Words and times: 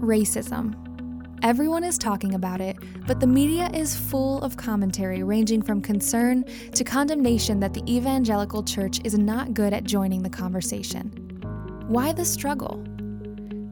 Racism. 0.00 0.74
Everyone 1.42 1.84
is 1.84 1.98
talking 1.98 2.34
about 2.34 2.60
it, 2.60 2.76
but 3.06 3.20
the 3.20 3.26
media 3.26 3.70
is 3.72 3.96
full 3.96 4.42
of 4.42 4.56
commentary 4.56 5.22
ranging 5.22 5.62
from 5.62 5.80
concern 5.80 6.44
to 6.72 6.84
condemnation 6.84 7.60
that 7.60 7.74
the 7.74 7.82
evangelical 7.88 8.62
church 8.62 9.00
is 9.04 9.16
not 9.16 9.54
good 9.54 9.72
at 9.72 9.84
joining 9.84 10.22
the 10.22 10.30
conversation. 10.30 11.06
Why 11.86 12.12
the 12.12 12.24
struggle? 12.24 12.84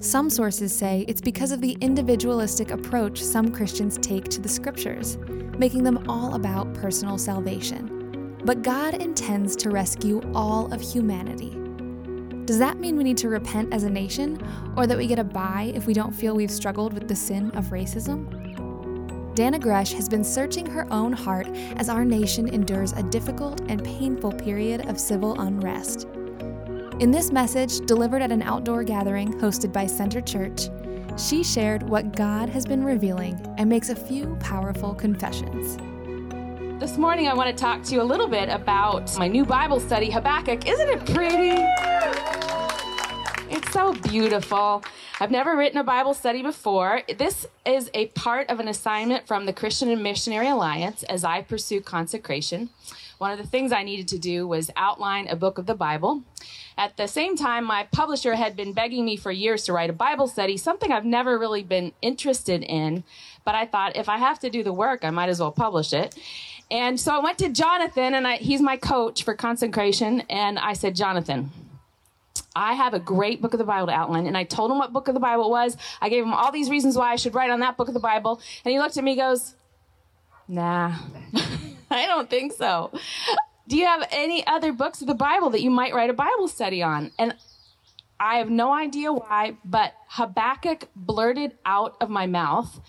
Some 0.01 0.31
sources 0.31 0.75
say 0.75 1.05
it's 1.09 1.21
because 1.21 1.53
of 1.53 1.61
the 1.61 1.77
individualistic 1.81 2.71
approach 2.71 3.23
some 3.23 3.51
Christians 3.51 3.99
take 3.99 4.25
to 4.25 4.41
the 4.41 4.49
scriptures, 4.49 5.19
making 5.59 5.83
them 5.83 6.09
all 6.09 6.35
about 6.35 6.73
personal 6.75 7.19
salvation. 7.19 8.37
But 8.45 8.63
God 8.63 8.95
intends 8.95 9.57
to 9.57 9.71
rescue 9.71 10.21
all 10.35 10.73
of 10.73 10.81
humanity. 10.81 11.56
Does 12.47 12.61
that 12.61 12.79
mean 12.79 12.97
we 12.97 13.03
need 13.03 13.17
to 13.19 13.29
repent 13.29 13.75
as 13.75 13.83
a 13.83 13.91
nation, 13.91 14.41
or 14.77 14.87
that 14.87 14.97
we 14.97 15.09
get 15.09 15.19
a 15.19 15.25
bye 15.25 15.73
if 15.75 15.89
we 15.89 15.93
don't 15.93 16.13
feel 16.13 16.37
we've 16.37 16.49
struggled 16.49 16.95
with 16.95 17.09
the 17.09 17.17
sin 17.17 17.51
of 17.57 17.67
racism? 17.67 18.25
Dannah 19.35 19.61
Gresh 19.61 19.93
has 19.95 20.09
been 20.09 20.23
searching 20.23 20.65
her 20.65 20.87
own 20.93 21.13
heart 21.13 21.49
as 21.77 21.89
our 21.89 22.05
nation 22.05 22.49
endures 22.49 22.93
a 22.93 23.03
difficult 23.03 23.63
and 23.69 23.83
painful 23.83 24.31
period 24.31 24.89
of 24.89 25.01
civil 25.01 25.39
unrest. 25.41 26.07
In 27.01 27.11
this 27.11 27.33
message, 27.33 27.81
delivered 27.81 28.23
at 28.23 28.31
an 28.31 28.43
outdoor 28.43 28.85
gathering 28.85 29.33
hosted 29.41 29.73
by 29.73 29.87
Center 29.87 30.21
Church, 30.21 30.69
she 31.19 31.43
shared 31.43 31.83
what 31.83 32.15
God 32.15 32.49
has 32.49 32.65
been 32.65 32.85
revealing 32.85 33.35
and 33.59 33.69
makes 33.69 33.89
a 33.89 33.97
few 33.97 34.37
powerful 34.37 34.95
confessions. 34.95 35.79
This 36.79 36.99
morning, 36.99 37.27
I 37.27 37.33
want 37.33 37.49
to 37.49 37.59
talk 37.59 37.83
to 37.85 37.95
you 37.95 38.03
a 38.03 38.05
little 38.05 38.29
bit 38.29 38.51
about 38.51 39.17
my 39.17 39.27
new 39.27 39.47
Bible 39.47 39.81
study, 39.81 40.11
Habakkuk. 40.11 40.69
Isn't 40.69 40.89
it 40.91 41.07
pretty? 41.07 41.63
It's 43.51 43.73
so 43.73 43.95
beautiful. 43.95 44.85
I've 45.19 45.31
never 45.31 45.57
written 45.57 45.79
a 45.79 45.85
Bible 45.85 46.13
study 46.13 46.43
before. 46.43 47.01
This 47.17 47.47
is 47.65 47.91
a 47.95 48.09
part 48.09 48.51
of 48.51 48.61
an 48.61 48.69
assignment 48.69 49.27
from 49.27 49.47
the 49.47 49.55
Christian 49.55 49.89
and 49.89 50.03
Missionary 50.03 50.49
Alliance 50.49 51.03
as 51.05 51.25
I 51.25 51.41
pursue 51.41 51.81
consecration. 51.81 52.69
One 53.19 53.31
of 53.31 53.39
the 53.39 53.47
things 53.47 53.73
I 53.73 53.83
needed 53.83 54.09
to 54.09 54.19
do 54.19 54.47
was 54.47 54.71
outline 54.77 55.29
a 55.29 55.37
book 55.37 55.59
of 55.59 55.67
the 55.67 55.75
Bible. 55.75 56.23
At 56.77 56.97
the 56.97 57.09
same 57.09 57.37
time, 57.37 57.65
my 57.65 57.85
publisher 57.91 58.35
had 58.35 58.57
been 58.57 58.75
begging 58.75 59.05
me 59.05 59.17
for 59.17 59.33
years 59.33 59.65
to 59.65 59.73
write 59.73 59.89
a 59.89 59.95
Bible 59.95 60.29
study, 60.29 60.57
something 60.57 60.93
I've 60.93 61.07
never 61.07 61.39
really 61.39 61.63
been 61.63 61.93
interested 62.03 62.63
in. 62.63 63.05
But 63.45 63.55
I 63.55 63.65
thought 63.65 63.97
if 63.97 64.09
I 64.09 64.19
have 64.19 64.39
to 64.41 64.51
do 64.51 64.63
the 64.63 64.73
work, 64.73 65.05
I 65.05 65.11
might 65.11 65.31
as 65.31 65.41
well 65.41 65.53
publish 65.53 65.93
it. 65.93 66.15
And 66.71 67.01
so 67.01 67.15
I 67.15 67.21
went 67.21 67.39
to 67.39 67.49
Jonathan, 67.49 68.13
and 68.15 68.27
I, 68.27 68.37
he's 68.37 68.61
my 68.61 68.77
coach 68.77 69.23
for 69.23 69.35
consecration. 69.35 70.21
And 70.29 70.59
I 70.59 70.75
said, 70.75 70.95
Jonathan, 70.97 71.51
I 72.55 72.75
have 72.75 72.93
a 72.93 72.99
great 72.99 73.41
book 73.41 73.55
of 73.55 73.59
the 73.59 73.65
Bible 73.65 73.87
to 73.87 73.93
outline. 73.93 74.27
And 74.27 74.37
I 74.37 74.45
told 74.45 74.71
him 74.71 74.79
what 74.79 74.93
book 74.93 75.09
of 75.09 75.15
the 75.15 75.21
Bible 75.21 75.51
was. 75.51 75.77
I 76.01 76.09
gave 76.09 76.25
him 76.25 76.35
all 76.35 76.51
these 76.51 76.69
reasons 76.69 76.97
why 76.97 77.13
I 77.13 77.17
should 77.17 77.35
write 77.35 77.51
on 77.51 77.61
that 77.61 77.77
book 77.77 77.89
of 77.89 77.95
the 77.95 78.01
Bible. 78.01 78.41
And 78.65 78.73
he 78.73 78.79
looked 78.79 78.97
at 78.97 79.05
me 79.05 79.13
and 79.13 79.21
goes, 79.21 79.55
Nah, 80.49 80.97
I 81.91 82.07
don't 82.07 82.29
think 82.29 82.53
so. 82.53 82.91
Do 83.69 83.77
you 83.77 83.87
have 83.87 84.07
any 84.11 84.47
other 84.47 84.73
books 84.73 85.01
of 85.01 85.07
the 85.07 85.15
Bible 85.15 85.51
that 85.51 85.63
you 85.63 85.71
might 85.71 85.95
write 85.95 86.11
a 86.11 86.15
Bible 86.15 86.49
study 86.49 86.83
on? 86.83 87.13
And 87.19 87.35
I 88.19 88.37
have 88.37 88.49
no 88.49 88.73
idea 88.73 89.13
why, 89.13 89.57
but 89.65 89.95
Habakkuk 90.09 90.89
blurted 90.97 91.57
out 91.67 91.97
of 92.01 92.09
my 92.09 92.27
mouth. 92.27 92.81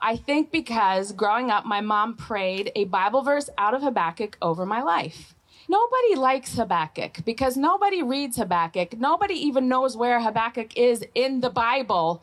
I 0.00 0.16
think 0.16 0.50
because 0.50 1.12
growing 1.12 1.50
up, 1.50 1.64
my 1.64 1.80
mom 1.80 2.16
prayed 2.16 2.72
a 2.74 2.84
Bible 2.84 3.22
verse 3.22 3.48
out 3.56 3.74
of 3.74 3.82
Habakkuk 3.82 4.36
over 4.42 4.66
my 4.66 4.82
life. 4.82 5.34
Nobody 5.68 6.14
likes 6.14 6.54
Habakkuk 6.54 7.24
because 7.24 7.56
nobody 7.56 8.02
reads 8.02 8.36
Habakkuk. 8.36 8.98
Nobody 8.98 9.34
even 9.34 9.68
knows 9.68 9.96
where 9.96 10.20
Habakkuk 10.20 10.76
is 10.76 11.04
in 11.14 11.40
the 11.40 11.50
Bible. 11.50 12.22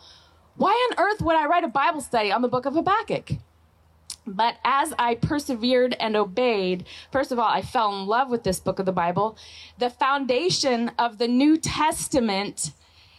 Why 0.56 0.72
on 0.72 1.00
earth 1.04 1.22
would 1.22 1.36
I 1.36 1.48
write 1.48 1.64
a 1.64 1.70
Bible 1.70 2.02
study 2.02 2.32
on 2.32 2.42
the 2.42 2.48
book 2.48 2.66
of 2.66 2.74
Habakkuk? 2.74 3.32
But 4.26 4.56
as 4.64 4.94
I 4.98 5.16
persevered 5.16 5.96
and 6.00 6.16
obeyed, 6.16 6.86
first 7.12 7.32
of 7.32 7.40
all, 7.40 7.48
I 7.48 7.62
fell 7.62 7.94
in 7.94 8.08
love 8.08 8.30
with 8.30 8.44
this 8.44 8.60
book 8.60 8.80
of 8.80 8.86
the 8.86 8.92
Bible. 8.92 9.38
The 9.80 9.90
foundation 9.90 10.92
of 10.98 11.18
the 11.18 11.28
New 11.28 11.58
Testament, 11.58 12.72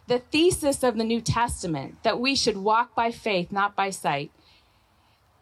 the 0.06 0.18
thesis 0.18 0.82
of 0.82 0.96
the 0.96 1.04
New 1.04 1.20
Testament, 1.20 2.02
that 2.02 2.18
we 2.18 2.34
should 2.34 2.56
walk 2.56 2.94
by 2.94 3.10
faith, 3.10 3.52
not 3.52 3.76
by 3.76 3.90
sight, 3.90 4.30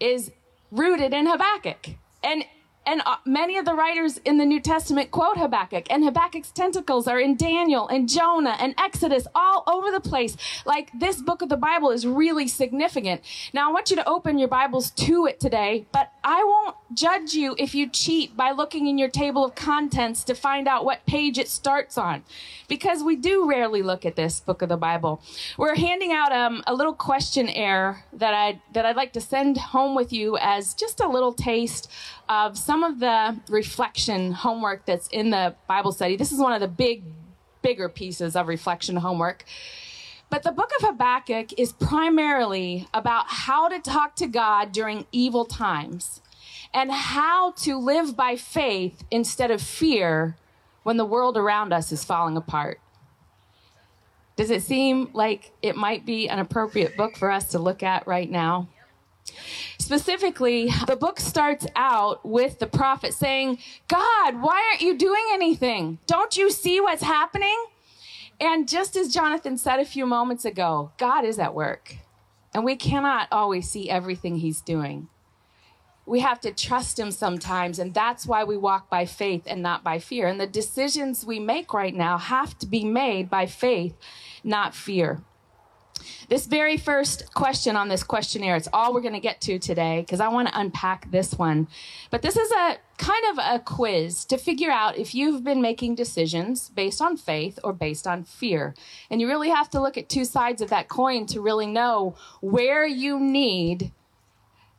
is 0.00 0.32
rooted 0.70 1.12
in 1.14 1.26
Habakkuk. 1.26 1.90
And 2.24 2.44
and 2.86 3.02
uh, 3.06 3.16
many 3.24 3.56
of 3.56 3.64
the 3.64 3.74
writers 3.74 4.18
in 4.24 4.38
the 4.38 4.44
New 4.44 4.60
Testament 4.60 5.10
quote 5.10 5.36
Habakkuk, 5.36 5.86
and 5.90 6.04
Habakkuk's 6.04 6.50
tentacles 6.50 7.06
are 7.06 7.20
in 7.20 7.36
Daniel 7.36 7.88
and 7.88 8.08
Jonah 8.08 8.56
and 8.58 8.74
Exodus 8.78 9.26
all 9.34 9.62
over 9.66 9.90
the 9.90 10.00
place. 10.00 10.36
Like 10.66 10.90
this 10.92 11.20
book 11.22 11.42
of 11.42 11.48
the 11.48 11.56
Bible 11.56 11.90
is 11.90 12.06
really 12.06 12.48
significant. 12.48 13.22
Now, 13.52 13.68
I 13.68 13.72
want 13.72 13.90
you 13.90 13.96
to 13.96 14.08
open 14.08 14.38
your 14.38 14.48
Bibles 14.48 14.90
to 14.90 15.26
it 15.26 15.40
today, 15.40 15.86
but 15.92 16.12
I 16.24 16.44
won't 16.44 16.76
judge 16.94 17.34
you 17.34 17.56
if 17.58 17.74
you 17.74 17.88
cheat 17.88 18.36
by 18.36 18.52
looking 18.52 18.86
in 18.86 18.96
your 18.96 19.08
table 19.08 19.44
of 19.44 19.54
contents 19.54 20.22
to 20.24 20.34
find 20.34 20.68
out 20.68 20.84
what 20.84 21.04
page 21.04 21.36
it 21.36 21.48
starts 21.48 21.98
on, 21.98 22.22
because 22.68 23.02
we 23.02 23.16
do 23.16 23.48
rarely 23.48 23.82
look 23.82 24.06
at 24.06 24.14
this 24.14 24.38
book 24.38 24.62
of 24.62 24.68
the 24.68 24.76
Bible. 24.76 25.20
We're 25.58 25.74
handing 25.74 26.12
out 26.12 26.32
um, 26.32 26.62
a 26.66 26.74
little 26.74 26.94
questionnaire 26.94 28.04
that 28.12 28.34
I 28.34 28.62
that 28.72 28.86
I'd 28.86 28.96
like 28.96 29.12
to 29.14 29.20
send 29.20 29.56
home 29.58 29.96
with 29.96 30.12
you 30.12 30.38
as 30.38 30.74
just 30.74 31.00
a 31.00 31.08
little 31.08 31.32
taste 31.32 31.90
of 32.28 32.56
some 32.56 32.84
of 32.84 33.00
the 33.00 33.40
reflection 33.48 34.32
homework 34.32 34.86
that's 34.86 35.08
in 35.08 35.30
the 35.30 35.56
Bible 35.66 35.92
study. 35.92 36.16
This 36.16 36.30
is 36.30 36.38
one 36.38 36.52
of 36.52 36.60
the 36.60 36.68
big, 36.68 37.02
bigger 37.62 37.88
pieces 37.88 38.36
of 38.36 38.46
reflection 38.46 38.96
homework. 38.96 39.44
But 40.32 40.44
the 40.44 40.50
book 40.50 40.70
of 40.80 40.86
Habakkuk 40.86 41.58
is 41.58 41.74
primarily 41.74 42.88
about 42.94 43.26
how 43.28 43.68
to 43.68 43.78
talk 43.78 44.16
to 44.16 44.26
God 44.26 44.72
during 44.72 45.04
evil 45.12 45.44
times 45.44 46.22
and 46.72 46.90
how 46.90 47.50
to 47.58 47.76
live 47.76 48.16
by 48.16 48.36
faith 48.36 49.04
instead 49.10 49.50
of 49.50 49.60
fear 49.60 50.38
when 50.84 50.96
the 50.96 51.04
world 51.04 51.36
around 51.36 51.74
us 51.74 51.92
is 51.92 52.02
falling 52.02 52.38
apart. 52.38 52.80
Does 54.34 54.48
it 54.50 54.62
seem 54.62 55.10
like 55.12 55.52
it 55.60 55.76
might 55.76 56.06
be 56.06 56.30
an 56.30 56.38
appropriate 56.38 56.96
book 56.96 57.18
for 57.18 57.30
us 57.30 57.48
to 57.48 57.58
look 57.58 57.82
at 57.82 58.06
right 58.06 58.30
now? 58.30 58.70
Specifically, 59.78 60.70
the 60.86 60.96
book 60.96 61.20
starts 61.20 61.66
out 61.76 62.24
with 62.24 62.58
the 62.58 62.66
prophet 62.66 63.12
saying, 63.12 63.58
God, 63.86 64.40
why 64.40 64.66
aren't 64.70 64.80
you 64.80 64.96
doing 64.96 65.26
anything? 65.34 65.98
Don't 66.06 66.38
you 66.38 66.50
see 66.50 66.80
what's 66.80 67.02
happening? 67.02 67.66
And 68.42 68.68
just 68.68 68.96
as 68.96 69.14
Jonathan 69.14 69.56
said 69.56 69.78
a 69.78 69.84
few 69.84 70.04
moments 70.04 70.44
ago, 70.44 70.90
God 70.98 71.24
is 71.24 71.38
at 71.38 71.54
work. 71.54 71.98
And 72.52 72.64
we 72.64 72.74
cannot 72.74 73.28
always 73.30 73.70
see 73.70 73.88
everything 73.88 74.38
he's 74.38 74.60
doing. 74.60 75.06
We 76.06 76.18
have 76.20 76.40
to 76.40 76.50
trust 76.50 76.98
him 76.98 77.12
sometimes, 77.12 77.78
and 77.78 77.94
that's 77.94 78.26
why 78.26 78.42
we 78.42 78.56
walk 78.56 78.90
by 78.90 79.06
faith 79.06 79.44
and 79.46 79.62
not 79.62 79.84
by 79.84 80.00
fear. 80.00 80.26
And 80.26 80.40
the 80.40 80.48
decisions 80.48 81.24
we 81.24 81.38
make 81.38 81.72
right 81.72 81.94
now 81.94 82.18
have 82.18 82.58
to 82.58 82.66
be 82.66 82.84
made 82.84 83.30
by 83.30 83.46
faith, 83.46 83.94
not 84.42 84.74
fear. 84.74 85.22
This 86.28 86.46
very 86.46 86.76
first 86.76 87.32
question 87.34 87.76
on 87.76 87.88
this 87.88 88.02
questionnaire, 88.02 88.56
it's 88.56 88.68
all 88.72 88.92
we're 88.92 89.00
going 89.00 89.14
to 89.14 89.20
get 89.20 89.40
to 89.42 89.58
today 89.58 90.00
because 90.00 90.20
I 90.20 90.28
want 90.28 90.48
to 90.48 90.58
unpack 90.58 91.10
this 91.10 91.34
one. 91.34 91.68
But 92.10 92.22
this 92.22 92.36
is 92.36 92.50
a 92.50 92.76
kind 92.98 93.24
of 93.32 93.44
a 93.44 93.58
quiz 93.58 94.24
to 94.26 94.38
figure 94.38 94.70
out 94.70 94.96
if 94.96 95.14
you've 95.14 95.42
been 95.42 95.60
making 95.60 95.94
decisions 95.94 96.68
based 96.68 97.02
on 97.02 97.16
faith 97.16 97.58
or 97.64 97.72
based 97.72 98.06
on 98.06 98.24
fear. 98.24 98.74
And 99.10 99.20
you 99.20 99.28
really 99.28 99.50
have 99.50 99.70
to 99.70 99.80
look 99.80 99.98
at 99.98 100.08
two 100.08 100.24
sides 100.24 100.62
of 100.62 100.70
that 100.70 100.88
coin 100.88 101.26
to 101.26 101.40
really 101.40 101.66
know 101.66 102.14
where 102.40 102.86
you 102.86 103.18
need 103.18 103.92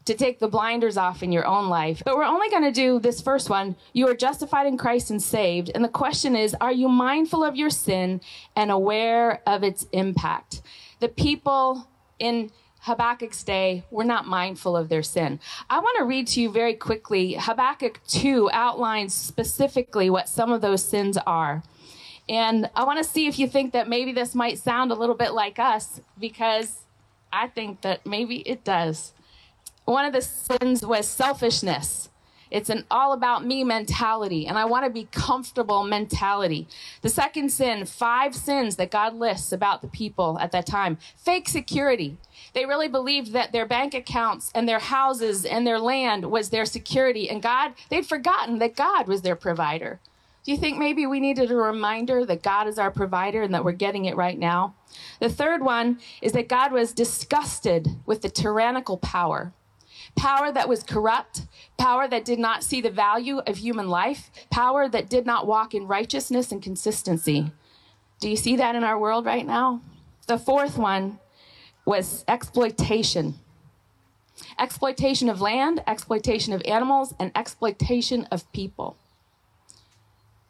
to 0.06 0.14
take 0.14 0.40
the 0.40 0.48
blinders 0.48 0.98
off 0.98 1.24
in 1.24 1.32
your 1.32 1.46
own 1.46 1.70
life. 1.70 2.02
But 2.04 2.16
we're 2.16 2.24
only 2.24 2.50
going 2.50 2.64
to 2.64 2.72
do 2.72 3.00
this 3.00 3.22
first 3.22 3.50
one. 3.50 3.76
You 3.94 4.08
are 4.10 4.16
justified 4.16 4.68
in 4.68 4.78
Christ 4.78 5.10
and 5.10 5.22
saved. 5.22 5.72
And 5.74 5.84
the 5.84 5.90
question 5.90 6.36
is 6.36 6.56
Are 6.60 6.72
you 6.72 6.90
mindful 6.90 7.44
of 7.44 7.56
your 7.56 7.70
sin 7.70 8.22
and 8.56 8.72
aware 8.72 9.42
of 9.48 9.64
its 9.64 9.86
impact? 9.92 10.62
The 11.04 11.10
people 11.10 11.90
in 12.18 12.50
Habakkuk's 12.80 13.44
day 13.44 13.84
were 13.92 14.06
not 14.06 14.26
mindful 14.26 14.78
of 14.78 14.88
their 14.88 15.04
sin. 15.04 15.42
I 15.70 15.80
want 15.80 15.98
to 15.98 16.06
read 16.06 16.28
to 16.28 16.40
you 16.40 16.50
very 16.50 16.76
quickly. 16.76 17.34
Habakkuk 17.38 18.00
2 18.08 18.50
outlines 18.54 19.14
specifically 19.14 20.10
what 20.10 20.30
some 20.30 20.50
of 20.50 20.62
those 20.62 20.82
sins 20.82 21.18
are. 21.28 21.62
And 22.30 22.70
I 22.74 22.86
want 22.86 23.00
to 23.00 23.04
see 23.04 23.28
if 23.28 23.38
you 23.38 23.50
think 23.50 23.74
that 23.74 23.90
maybe 23.90 24.14
this 24.14 24.34
might 24.34 24.60
sound 24.60 24.94
a 24.94 24.96
little 24.96 25.14
bit 25.14 25.34
like 25.34 25.60
us, 25.60 26.00
because 26.18 26.86
I 27.34 27.48
think 27.48 27.82
that 27.82 28.06
maybe 28.06 28.38
it 28.38 28.64
does. 28.64 29.12
One 29.84 30.06
of 30.06 30.14
the 30.14 30.22
sins 30.22 30.86
was 30.86 31.06
selfishness. 31.06 32.08
It's 32.54 32.70
an 32.70 32.86
all 32.92 33.14
about 33.14 33.44
me 33.44 33.64
mentality, 33.64 34.46
and 34.46 34.60
I 34.60 34.66
want 34.66 34.86
to 34.86 34.92
be 34.92 35.08
comfortable 35.12 35.84
mentality. 35.84 36.68
The 37.02 37.10
second 37.10 37.50
sin, 37.50 37.84
five 37.86 38.36
sins 38.36 38.76
that 38.76 38.92
God 38.92 39.16
lists 39.16 39.52
about 39.52 39.82
the 39.82 39.88
people 39.88 40.38
at 40.40 40.52
that 40.52 40.68
time 40.68 41.00
fake 41.18 41.50
security. 41.50 42.16
They 42.54 42.68
really 42.68 42.88
believed 42.88 43.34
that 43.34 43.54
their 43.54 43.66
bank 43.66 43.96
accounts 43.96 44.52
and 44.54 44.70
their 44.70 44.78
houses 44.78 45.46
and 45.46 45.66
their 45.66 45.80
land 45.80 46.30
was 46.30 46.52
their 46.52 46.66
security, 46.66 47.28
and 47.28 47.42
God, 47.42 47.74
they'd 47.90 48.06
forgotten 48.06 48.60
that 48.60 48.76
God 48.76 49.08
was 49.08 49.24
their 49.24 49.36
provider. 49.36 50.00
Do 50.44 50.52
you 50.52 50.58
think 50.58 50.78
maybe 50.78 51.08
we 51.08 51.20
needed 51.20 51.50
a 51.50 51.56
reminder 51.56 52.24
that 52.24 52.44
God 52.44 52.68
is 52.68 52.78
our 52.78 52.92
provider 52.92 53.42
and 53.42 53.54
that 53.56 53.66
we're 53.66 53.72
getting 53.72 54.06
it 54.06 54.16
right 54.16 54.38
now? 54.38 54.76
The 55.20 55.30
third 55.30 55.64
one 55.64 56.00
is 56.22 56.34
that 56.34 56.50
God 56.50 56.72
was 56.72 56.94
disgusted 56.94 57.88
with 58.06 58.22
the 58.22 58.30
tyrannical 58.30 58.98
power. 58.98 59.54
Power 60.16 60.52
that 60.52 60.70
was 60.70 60.84
corrupt, 60.84 61.42
power 61.78 62.08
that 62.08 62.26
did 62.26 62.40
not 62.40 62.64
see 62.64 62.82
the 62.82 62.90
value 62.90 63.40
of 63.40 63.58
human 63.58 63.90
life, 63.90 64.32
power 64.50 64.88
that 64.88 65.10
did 65.10 65.26
not 65.26 65.48
walk 65.48 65.74
in 65.74 65.88
righteousness 65.88 66.52
and 66.52 66.62
consistency. 66.62 67.52
Do 68.20 68.30
you 68.30 68.38
see 68.38 68.56
that 68.56 68.76
in 68.76 68.84
our 68.84 68.98
world 68.98 69.26
right 69.26 69.46
now? 69.46 69.82
The 70.28 70.38
fourth 70.38 70.78
one 70.78 71.20
was 71.86 72.24
exploitation 72.28 73.40
exploitation 74.58 75.30
of 75.30 75.42
land, 75.42 75.84
exploitation 75.86 76.54
of 76.54 76.62
animals, 76.66 77.14
and 77.20 77.32
exploitation 77.36 78.28
of 78.32 78.52
people 78.52 78.98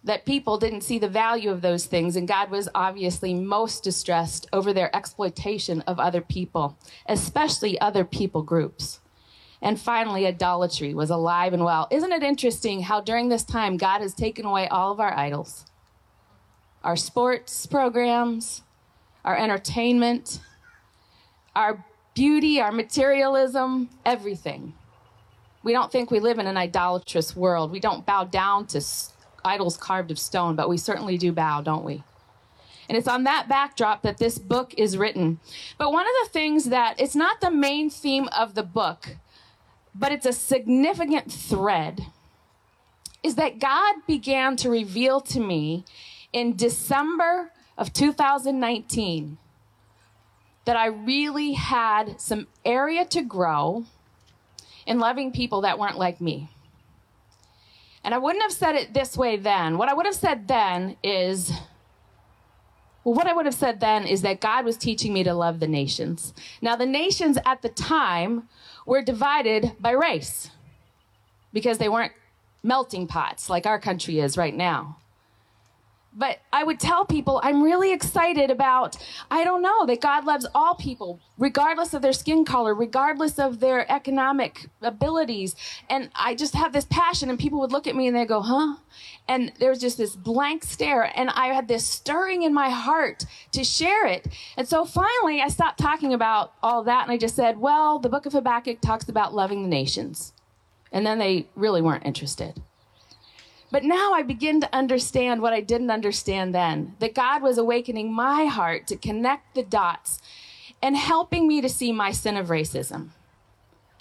that 0.04 0.26
people 0.26 0.58
didn't 0.58 0.82
see 0.82 1.00
the 1.00 1.08
value 1.08 1.50
of 1.50 1.62
those 1.62 1.86
things, 1.86 2.16
and 2.16 2.28
God 2.28 2.52
was 2.52 2.68
obviously 2.76 3.34
most 3.34 3.84
distressed 3.84 4.48
over 4.52 4.74
their 4.74 4.94
exploitation 4.96 5.82
of 5.82 6.00
other 6.00 6.22
people, 6.22 6.78
especially 7.08 7.80
other 7.80 8.04
people 8.04 8.42
groups. 8.42 9.00
And 9.64 9.80
finally, 9.80 10.28
idolatry 10.28 10.94
was 10.94 11.10
alive 11.10 11.54
and 11.54 11.64
well. 11.64 11.88
Isn't 11.90 12.12
it 12.12 12.22
interesting 12.22 12.82
how 12.82 13.00
during 13.00 13.30
this 13.30 13.46
time 13.46 13.78
God 13.78 14.02
has 14.02 14.14
taken 14.14 14.46
away 14.46 14.68
all 14.68 14.92
of 14.92 15.00
our 15.00 15.18
idols? 15.18 15.66
Our 16.84 16.98
sports 16.98 17.66
programs, 17.66 18.62
our 19.24 19.38
entertainment, 19.38 20.42
our 21.56 21.86
beauty, 22.14 22.60
our 22.60 22.74
materialism, 22.74 23.90
everything. 24.06 24.74
We 25.64 25.72
don't 25.72 25.90
think 25.90 26.12
we 26.12 26.20
live 26.20 26.40
in 26.40 26.48
an 26.48 26.58
idolatrous 26.58 27.34
world. 27.34 27.72
We 27.72 27.80
don't 27.80 28.06
bow 28.06 28.26
down 28.26 28.68
to 28.68 28.84
idols 29.46 29.78
carved 29.78 30.12
of 30.12 30.20
stone, 30.20 30.58
but 30.58 30.68
we 30.68 30.78
certainly 30.78 31.18
do 31.18 31.32
bow, 31.32 31.62
don't 31.62 31.86
we? 31.86 32.04
And 32.90 32.98
it's 32.98 33.08
on 33.08 33.24
that 33.24 33.48
backdrop 33.48 34.02
that 34.02 34.18
this 34.18 34.38
book 34.38 34.74
is 34.78 34.98
written. 34.98 35.40
But 35.78 35.94
one 35.94 36.06
of 36.06 36.14
the 36.24 36.30
things 36.32 36.66
that 36.66 37.00
it's 37.00 37.16
not 37.16 37.40
the 37.40 37.50
main 37.50 37.90
theme 37.90 38.28
of 38.38 38.56
the 38.56 38.64
book, 38.64 39.16
but 39.96 40.12
it's 40.12 40.26
a 40.26 40.34
significant 40.34 41.32
thread, 41.32 42.08
is 43.22 43.36
that 43.36 43.60
God 43.60 43.96
began 44.08 44.56
to 44.58 44.70
reveal 44.70 45.22
to 45.22 45.40
me 45.40 45.86
in 46.32 46.56
December 46.56 47.52
of 47.78 47.94
2019 47.94 49.38
that 50.66 50.78
I 50.78 50.88
really 50.88 51.54
had 51.54 52.20
some 52.20 52.48
area 52.66 53.06
to 53.06 53.22
grow 53.22 53.86
in 54.86 55.00
loving 55.00 55.32
people 55.32 55.62
that 55.62 55.78
weren't 55.80 55.98
like 55.98 56.22
me. 56.22 56.50
And 58.04 58.14
I 58.14 58.18
wouldn't 58.18 58.44
have 58.44 58.52
said 58.52 58.76
it 58.76 58.94
this 58.94 59.16
way 59.16 59.38
then. 59.38 59.78
What 59.78 59.90
I 59.90 59.94
would 59.94 60.06
have 60.06 60.16
said 60.16 60.48
then 60.48 60.98
is, 61.04 61.52
well, 63.04 63.16
what 63.16 63.28
I 63.28 63.34
would 63.34 63.46
have 63.46 63.56
said 63.56 63.80
then 63.80 64.06
is 64.06 64.22
that 64.22 64.42
God 64.42 64.66
was 64.66 64.78
teaching 64.78 65.14
me 65.14 65.24
to 65.24 65.34
love 65.34 65.60
the 65.60 65.68
nations. 65.68 66.34
Now, 66.62 66.76
the 66.76 66.86
nations 66.86 67.38
at 67.46 67.62
the 67.62 67.70
time 67.70 68.50
were 68.86 69.02
divided 69.02 69.74
by 69.80 69.92
race 69.92 70.52
because 71.52 71.78
they 71.78 71.90
weren't 71.90 72.14
melting 72.64 73.08
pots 73.08 73.50
like 73.50 73.66
our 73.66 73.80
country 73.80 74.20
is 74.20 74.38
right 74.38 74.56
now 74.56 74.98
but 76.16 76.40
I 76.52 76.64
would 76.64 76.80
tell 76.80 77.06
people 77.06 77.40
I'm 77.44 77.64
really 77.64 77.92
excited 77.92 78.52
about, 78.52 78.98
I 79.32 79.44
don't 79.44 79.62
know, 79.62 79.86
that 79.86 80.02
God 80.02 80.26
loves 80.26 80.46
all 80.54 80.76
people, 80.76 81.20
regardless 81.38 81.94
of 81.94 82.02
their 82.02 82.14
skin 82.14 82.46
color, 82.46 82.74
regardless 82.74 83.40
of 83.40 83.60
their 83.60 83.92
economic 83.92 84.68
abilities. 84.82 85.56
And 85.90 86.10
I 86.16 86.36
just 86.36 86.54
have 86.56 86.74
this 86.74 86.86
passion, 86.86 87.30
and 87.30 87.40
people 87.40 87.60
would 87.60 87.72
look 87.72 87.88
at 87.88 87.96
me 87.96 88.08
and 88.08 88.16
they 88.16 88.26
go, 88.26 88.42
huh? 88.42 88.76
And 89.28 89.54
there 89.58 89.70
was 89.70 89.80
just 89.80 89.98
this 89.98 90.16
blank 90.18 90.66
stare, 90.66 91.12
and 91.18 91.30
I 91.30 91.48
had 91.48 91.70
this 91.70 91.88
stirring 91.88 92.44
in 92.44 92.54
my 92.54 92.70
heart 92.70 93.24
to 93.54 93.64
share 93.64 94.06
it. 94.06 94.28
And 94.58 94.68
so 94.68 94.84
finally, 94.84 95.42
I 95.42 95.48
stopped 95.48 95.80
talking 95.80 96.14
about 96.14 96.54
all 96.62 96.84
that, 96.84 97.04
and 97.04 97.12
I 97.12 97.18
just 97.18 97.36
said, 97.36 97.58
well, 97.58 98.00
the 98.00 98.10
book 98.10 98.26
of 98.26 98.34
Habakkuk 98.34 98.82
talks 98.82 99.08
about 99.08 99.34
loving 99.34 99.62
the 99.62 99.70
nations. 99.70 100.34
And 100.92 101.08
then 101.08 101.20
they 101.20 101.48
really 101.56 101.82
weren't 101.82 102.06
interested. 102.06 102.62
But 103.72 103.84
now 103.84 104.14
I 104.14 104.22
begin 104.22 104.62
to 104.62 104.76
understand 104.76 105.42
what 105.42 105.54
I 105.54 105.62
didn't 105.62 105.90
understand 105.90 106.54
then 106.54 106.96
that 107.00 107.16
God 107.16 107.42
was 107.42 107.58
awakening 107.58 108.14
my 108.14 108.46
heart 108.46 108.86
to 108.88 108.96
connect 108.96 109.56
the 109.56 109.64
dots 109.64 110.22
and 110.80 110.96
helping 110.96 111.48
me 111.48 111.62
to 111.62 111.70
see 111.70 111.92
my 111.92 112.12
sin 112.12 112.38
of 112.38 112.50
racism. 112.50 113.10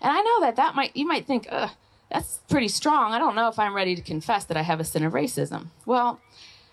And 0.02 0.12
I 0.12 0.20
know 0.20 0.40
that 0.42 0.56
that 0.56 0.74
might, 0.74 0.94
you 0.94 1.06
might 1.06 1.26
think, 1.26 1.46
ugh, 1.48 1.70
that's 2.12 2.40
pretty 2.48 2.68
strong. 2.68 3.12
I 3.12 3.18
don't 3.18 3.34
know 3.34 3.48
if 3.48 3.58
I'm 3.58 3.74
ready 3.74 3.96
to 3.96 4.02
confess 4.02 4.44
that 4.44 4.56
I 4.56 4.62
have 4.62 4.80
a 4.80 4.84
sin 4.84 5.02
of 5.02 5.12
racism. 5.12 5.68
Well, 5.86 6.20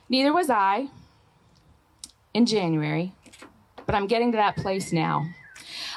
neither 0.10 0.34
was 0.34 0.50
I 0.50 0.90
in 2.34 2.46
January, 2.46 3.14
but 3.86 3.96
I'm 3.96 4.08
getting 4.08 4.32
to 4.34 4.38
that 4.38 4.58
place 4.58 4.92
now. 4.92 5.26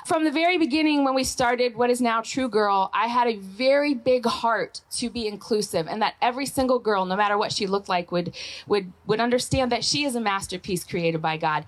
From 0.07 0.25
the 0.25 0.31
very 0.31 0.59
beginning, 0.59 1.05
when 1.05 1.15
we 1.15 1.25
started 1.25 1.77
what 1.77 1.91
is 1.91 2.01
now 2.01 2.21
True 2.23 2.49
Girl, 2.49 2.91
I 2.93 3.07
had 3.07 3.29
a 3.29 3.37
very 3.37 3.95
big 3.95 4.27
heart 4.27 4.81
to 4.93 5.09
be 5.09 5.27
inclusive 5.27 5.87
and 5.87 6.03
that 6.03 6.15
every 6.21 6.47
single 6.47 6.79
girl, 6.79 7.05
no 7.05 7.17
matter 7.17 7.39
what 7.39 7.53
she 7.53 7.67
looked 7.67 7.89
like, 7.89 8.11
would, 8.11 8.37
would, 8.67 8.93
would 9.07 9.21
understand 9.21 9.71
that 9.73 9.85
she 9.85 10.05
is 10.05 10.17
a 10.17 10.21
masterpiece 10.21 10.85
created 10.85 11.23
by 11.23 11.37
God. 11.37 11.67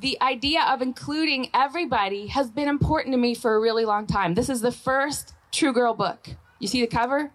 The 0.00 0.20
idea 0.20 0.62
of 0.62 0.82
including 0.82 1.50
everybody 1.52 2.28
has 2.28 2.50
been 2.50 2.68
important 2.68 3.12
to 3.12 3.18
me 3.18 3.34
for 3.34 3.54
a 3.54 3.60
really 3.60 3.84
long 3.84 4.06
time. 4.06 4.34
This 4.34 4.48
is 4.48 4.60
the 4.60 4.72
first 4.72 5.34
True 5.50 5.72
Girl 5.72 5.94
book. 5.94 6.28
You 6.64 6.68
see 6.68 6.80
the 6.80 6.86
cover? 6.86 7.30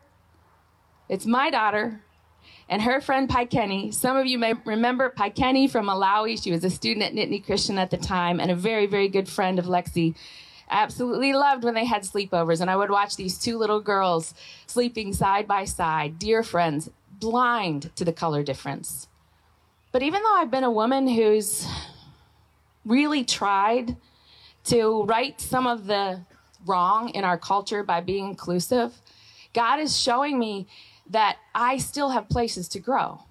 It's 1.08 1.28
my 1.28 1.52
daughter 1.52 2.02
and 2.68 2.82
her 2.82 3.00
friend 3.00 3.30
Pi 3.30 3.46
Kenny. 3.46 3.92
Some 3.92 4.18
of 4.18 4.26
you 4.26 4.40
may 4.40 4.56
remember 4.66 5.08
Pi 5.10 5.30
Kenny 5.30 5.68
from 5.68 5.86
Malawi. 5.86 6.42
She 6.44 6.50
was 6.52 6.64
a 6.64 6.70
student 6.72 7.06
at 7.06 7.14
Nittany 7.14 7.46
Christian 7.46 7.78
at 7.78 7.92
the 7.92 7.98
time 7.98 8.40
and 8.40 8.50
a 8.50 8.56
very, 8.56 8.88
very 8.88 9.08
good 9.08 9.30
friend 9.30 9.60
of 9.60 9.66
Lexi. 9.66 10.16
Absolutely 10.72 11.34
loved 11.34 11.64
when 11.64 11.76
they 11.76 11.86
had 11.86 12.02
sleepovers, 12.02 12.60
and 12.60 12.72
I 12.72 12.76
would 12.76 12.90
watch 12.90 13.18
these 13.18 13.38
two 13.38 13.60
little 13.60 13.82
girls 13.82 14.34
sleeping 14.66 15.14
side 15.14 15.48
by 15.48 15.64
side, 15.64 16.18
dear 16.18 16.42
friends, 16.42 16.90
blind 17.20 17.96
to 17.98 18.04
the 18.04 18.12
color 18.12 18.42
difference. 18.42 19.10
But 19.92 20.02
even 20.02 20.24
though 20.24 20.38
I've 20.38 20.50
been 20.50 20.64
a 20.64 20.72
woman 20.72 21.08
who's 21.08 21.68
really 22.84 23.24
tried 23.24 23.96
to 24.64 25.04
right 25.04 25.40
some 25.40 25.68
of 25.68 25.86
the 25.86 26.22
wrong 26.66 27.10
in 27.10 27.24
our 27.24 27.38
culture 27.38 27.84
by 27.84 28.02
being 28.02 28.28
inclusive, 28.28 29.00
God 29.60 29.82
is 29.82 30.00
showing 30.00 30.40
me 30.40 30.68
that 31.10 31.36
I 31.54 31.80
still 31.80 32.12
have 32.12 32.30
places 32.30 32.70
to 32.70 32.80
grow. 32.80 33.24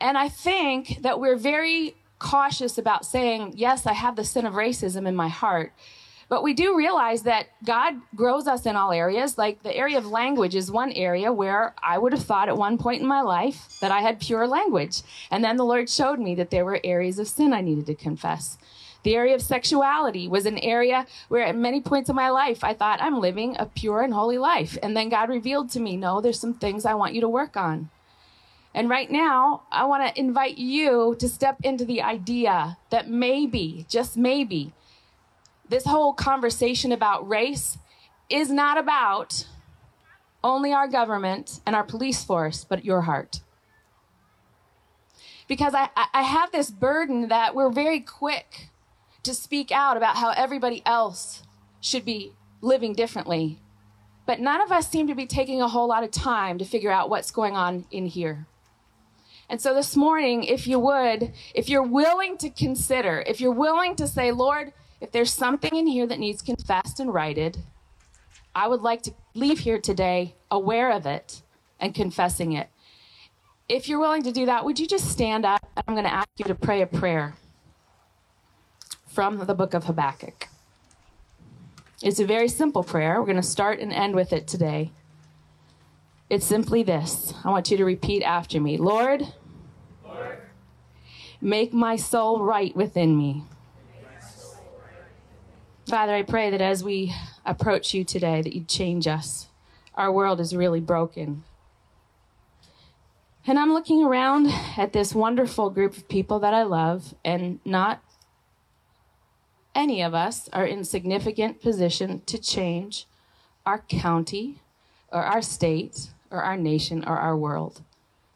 And 0.00 0.16
I 0.16 0.28
think 0.28 1.02
that 1.02 1.18
we're 1.18 1.34
very 1.34 1.96
cautious 2.20 2.78
about 2.78 3.04
saying, 3.04 3.54
yes, 3.56 3.86
I 3.86 3.92
have 3.92 4.14
the 4.14 4.24
sin 4.24 4.46
of 4.46 4.54
racism 4.54 5.04
in 5.04 5.16
my 5.16 5.26
heart. 5.26 5.72
But 6.28 6.44
we 6.44 6.54
do 6.54 6.76
realize 6.76 7.22
that 7.22 7.48
God 7.64 7.94
grows 8.14 8.46
us 8.46 8.66
in 8.66 8.76
all 8.76 8.92
areas. 8.92 9.36
Like 9.36 9.64
the 9.64 9.74
area 9.74 9.98
of 9.98 10.06
language 10.06 10.54
is 10.54 10.70
one 10.70 10.92
area 10.92 11.32
where 11.32 11.74
I 11.82 11.98
would 11.98 12.12
have 12.12 12.22
thought 12.24 12.48
at 12.48 12.56
one 12.56 12.78
point 12.78 13.02
in 13.02 13.08
my 13.08 13.22
life 13.22 13.80
that 13.80 13.90
I 13.90 14.02
had 14.02 14.20
pure 14.20 14.46
language. 14.46 15.02
And 15.32 15.42
then 15.42 15.56
the 15.56 15.64
Lord 15.64 15.90
showed 15.90 16.20
me 16.20 16.36
that 16.36 16.50
there 16.50 16.64
were 16.64 16.78
areas 16.84 17.18
of 17.18 17.26
sin 17.26 17.52
I 17.52 17.62
needed 17.62 17.86
to 17.86 17.96
confess. 17.96 18.58
The 19.06 19.14
area 19.14 19.36
of 19.36 19.40
sexuality 19.40 20.26
was 20.26 20.46
an 20.46 20.58
area 20.58 21.06
where 21.28 21.44
at 21.46 21.54
many 21.54 21.80
points 21.80 22.10
in 22.10 22.16
my 22.16 22.30
life 22.30 22.64
I 22.64 22.74
thought 22.74 23.00
I'm 23.00 23.20
living 23.20 23.54
a 23.56 23.66
pure 23.66 24.02
and 24.02 24.12
holy 24.12 24.36
life. 24.36 24.76
And 24.82 24.96
then 24.96 25.10
God 25.10 25.28
revealed 25.28 25.70
to 25.70 25.80
me, 25.80 25.96
no, 25.96 26.20
there's 26.20 26.40
some 26.40 26.54
things 26.54 26.84
I 26.84 26.94
want 26.94 27.14
you 27.14 27.20
to 27.20 27.28
work 27.28 27.56
on. 27.56 27.88
And 28.74 28.90
right 28.90 29.08
now, 29.08 29.62
I 29.70 29.84
want 29.84 30.08
to 30.08 30.20
invite 30.20 30.58
you 30.58 31.14
to 31.20 31.28
step 31.28 31.58
into 31.62 31.84
the 31.84 32.02
idea 32.02 32.78
that 32.90 33.08
maybe, 33.08 33.86
just 33.88 34.16
maybe, 34.16 34.72
this 35.68 35.84
whole 35.84 36.12
conversation 36.12 36.90
about 36.90 37.28
race 37.28 37.78
is 38.28 38.50
not 38.50 38.76
about 38.76 39.46
only 40.42 40.72
our 40.72 40.88
government 40.88 41.60
and 41.64 41.76
our 41.76 41.84
police 41.84 42.24
force, 42.24 42.64
but 42.64 42.84
your 42.84 43.02
heart. 43.02 43.40
Because 45.46 45.74
I, 45.76 45.90
I 46.12 46.22
have 46.22 46.50
this 46.50 46.72
burden 46.72 47.28
that 47.28 47.54
we're 47.54 47.70
very 47.70 48.00
quick 48.00 48.70
to 49.26 49.34
speak 49.34 49.70
out 49.70 49.96
about 49.96 50.16
how 50.16 50.30
everybody 50.30 50.82
else 50.86 51.42
should 51.80 52.04
be 52.04 52.32
living 52.60 52.94
differently. 52.94 53.60
But 54.24 54.40
none 54.40 54.60
of 54.60 54.72
us 54.72 54.88
seem 54.88 55.06
to 55.06 55.14
be 55.14 55.26
taking 55.26 55.60
a 55.60 55.68
whole 55.68 55.88
lot 55.88 56.02
of 56.02 56.10
time 56.10 56.58
to 56.58 56.64
figure 56.64 56.90
out 56.90 57.10
what's 57.10 57.30
going 57.30 57.54
on 57.54 57.86
in 57.90 58.06
here. 58.06 58.46
And 59.48 59.60
so 59.60 59.74
this 59.74 59.94
morning, 59.94 60.42
if 60.42 60.66
you 60.66 60.78
would, 60.80 61.32
if 61.54 61.68
you're 61.68 61.82
willing 61.82 62.36
to 62.38 62.50
consider, 62.50 63.22
if 63.26 63.40
you're 63.40 63.52
willing 63.52 63.94
to 63.96 64.08
say, 64.08 64.32
Lord, 64.32 64.72
if 65.00 65.12
there's 65.12 65.32
something 65.32 65.76
in 65.76 65.86
here 65.86 66.06
that 66.06 66.18
needs 66.18 66.42
confessed 66.42 66.98
and 66.98 67.14
righted, 67.14 67.58
I 68.54 68.66
would 68.66 68.80
like 68.80 69.02
to 69.02 69.14
leave 69.34 69.60
here 69.60 69.80
today 69.80 70.34
aware 70.50 70.90
of 70.90 71.06
it 71.06 71.42
and 71.78 71.94
confessing 71.94 72.52
it. 72.52 72.68
If 73.68 73.88
you're 73.88 74.00
willing 74.00 74.22
to 74.22 74.32
do 74.32 74.46
that, 74.46 74.64
would 74.64 74.80
you 74.80 74.86
just 74.86 75.10
stand 75.10 75.44
up? 75.44 75.64
I'm 75.86 75.94
going 75.94 76.06
to 76.06 76.12
ask 76.12 76.28
you 76.38 76.46
to 76.46 76.54
pray 76.54 76.82
a 76.82 76.86
prayer 76.86 77.34
from 79.16 79.38
the 79.46 79.54
book 79.54 79.72
of 79.72 79.84
Habakkuk. 79.84 80.48
It's 82.02 82.20
a 82.20 82.26
very 82.26 82.48
simple 82.48 82.84
prayer. 82.84 83.18
We're 83.18 83.24
going 83.24 83.36
to 83.36 83.42
start 83.42 83.80
and 83.80 83.90
end 83.90 84.14
with 84.14 84.30
it 84.30 84.46
today. 84.46 84.92
It's 86.28 86.44
simply 86.44 86.82
this. 86.82 87.32
I 87.42 87.48
want 87.48 87.70
you 87.70 87.78
to 87.78 87.84
repeat 87.86 88.22
after 88.22 88.60
me 88.60 88.76
Lord, 88.76 89.22
Lord 90.04 90.36
make 91.40 91.72
my 91.72 91.96
soul 91.96 92.42
right 92.42 92.76
within 92.76 93.16
me. 93.16 93.44
Father, 95.88 96.14
I 96.14 96.22
pray 96.22 96.50
that 96.50 96.60
as 96.60 96.84
we 96.84 97.14
approach 97.46 97.94
you 97.94 98.04
today, 98.04 98.42
that 98.42 98.54
you'd 98.54 98.68
change 98.68 99.06
us. 99.06 99.48
Our 99.94 100.12
world 100.12 100.40
is 100.40 100.54
really 100.54 100.80
broken. 100.80 101.42
And 103.46 103.58
I'm 103.58 103.72
looking 103.72 104.04
around 104.04 104.48
at 104.76 104.92
this 104.92 105.14
wonderful 105.14 105.70
group 105.70 105.96
of 105.96 106.06
people 106.06 106.38
that 106.40 106.52
I 106.52 106.64
love, 106.64 107.14
and 107.24 107.60
not 107.64 108.02
any 109.76 110.02
of 110.02 110.14
us 110.14 110.48
are 110.52 110.66
in 110.66 110.82
significant 110.82 111.60
position 111.60 112.22
to 112.26 112.38
change 112.38 113.06
our 113.66 113.80
county 113.80 114.62
or 115.12 115.22
our 115.22 115.42
state 115.42 116.08
or 116.30 116.42
our 116.42 116.56
nation 116.56 117.04
or 117.06 117.18
our 117.18 117.36
world. 117.36 117.82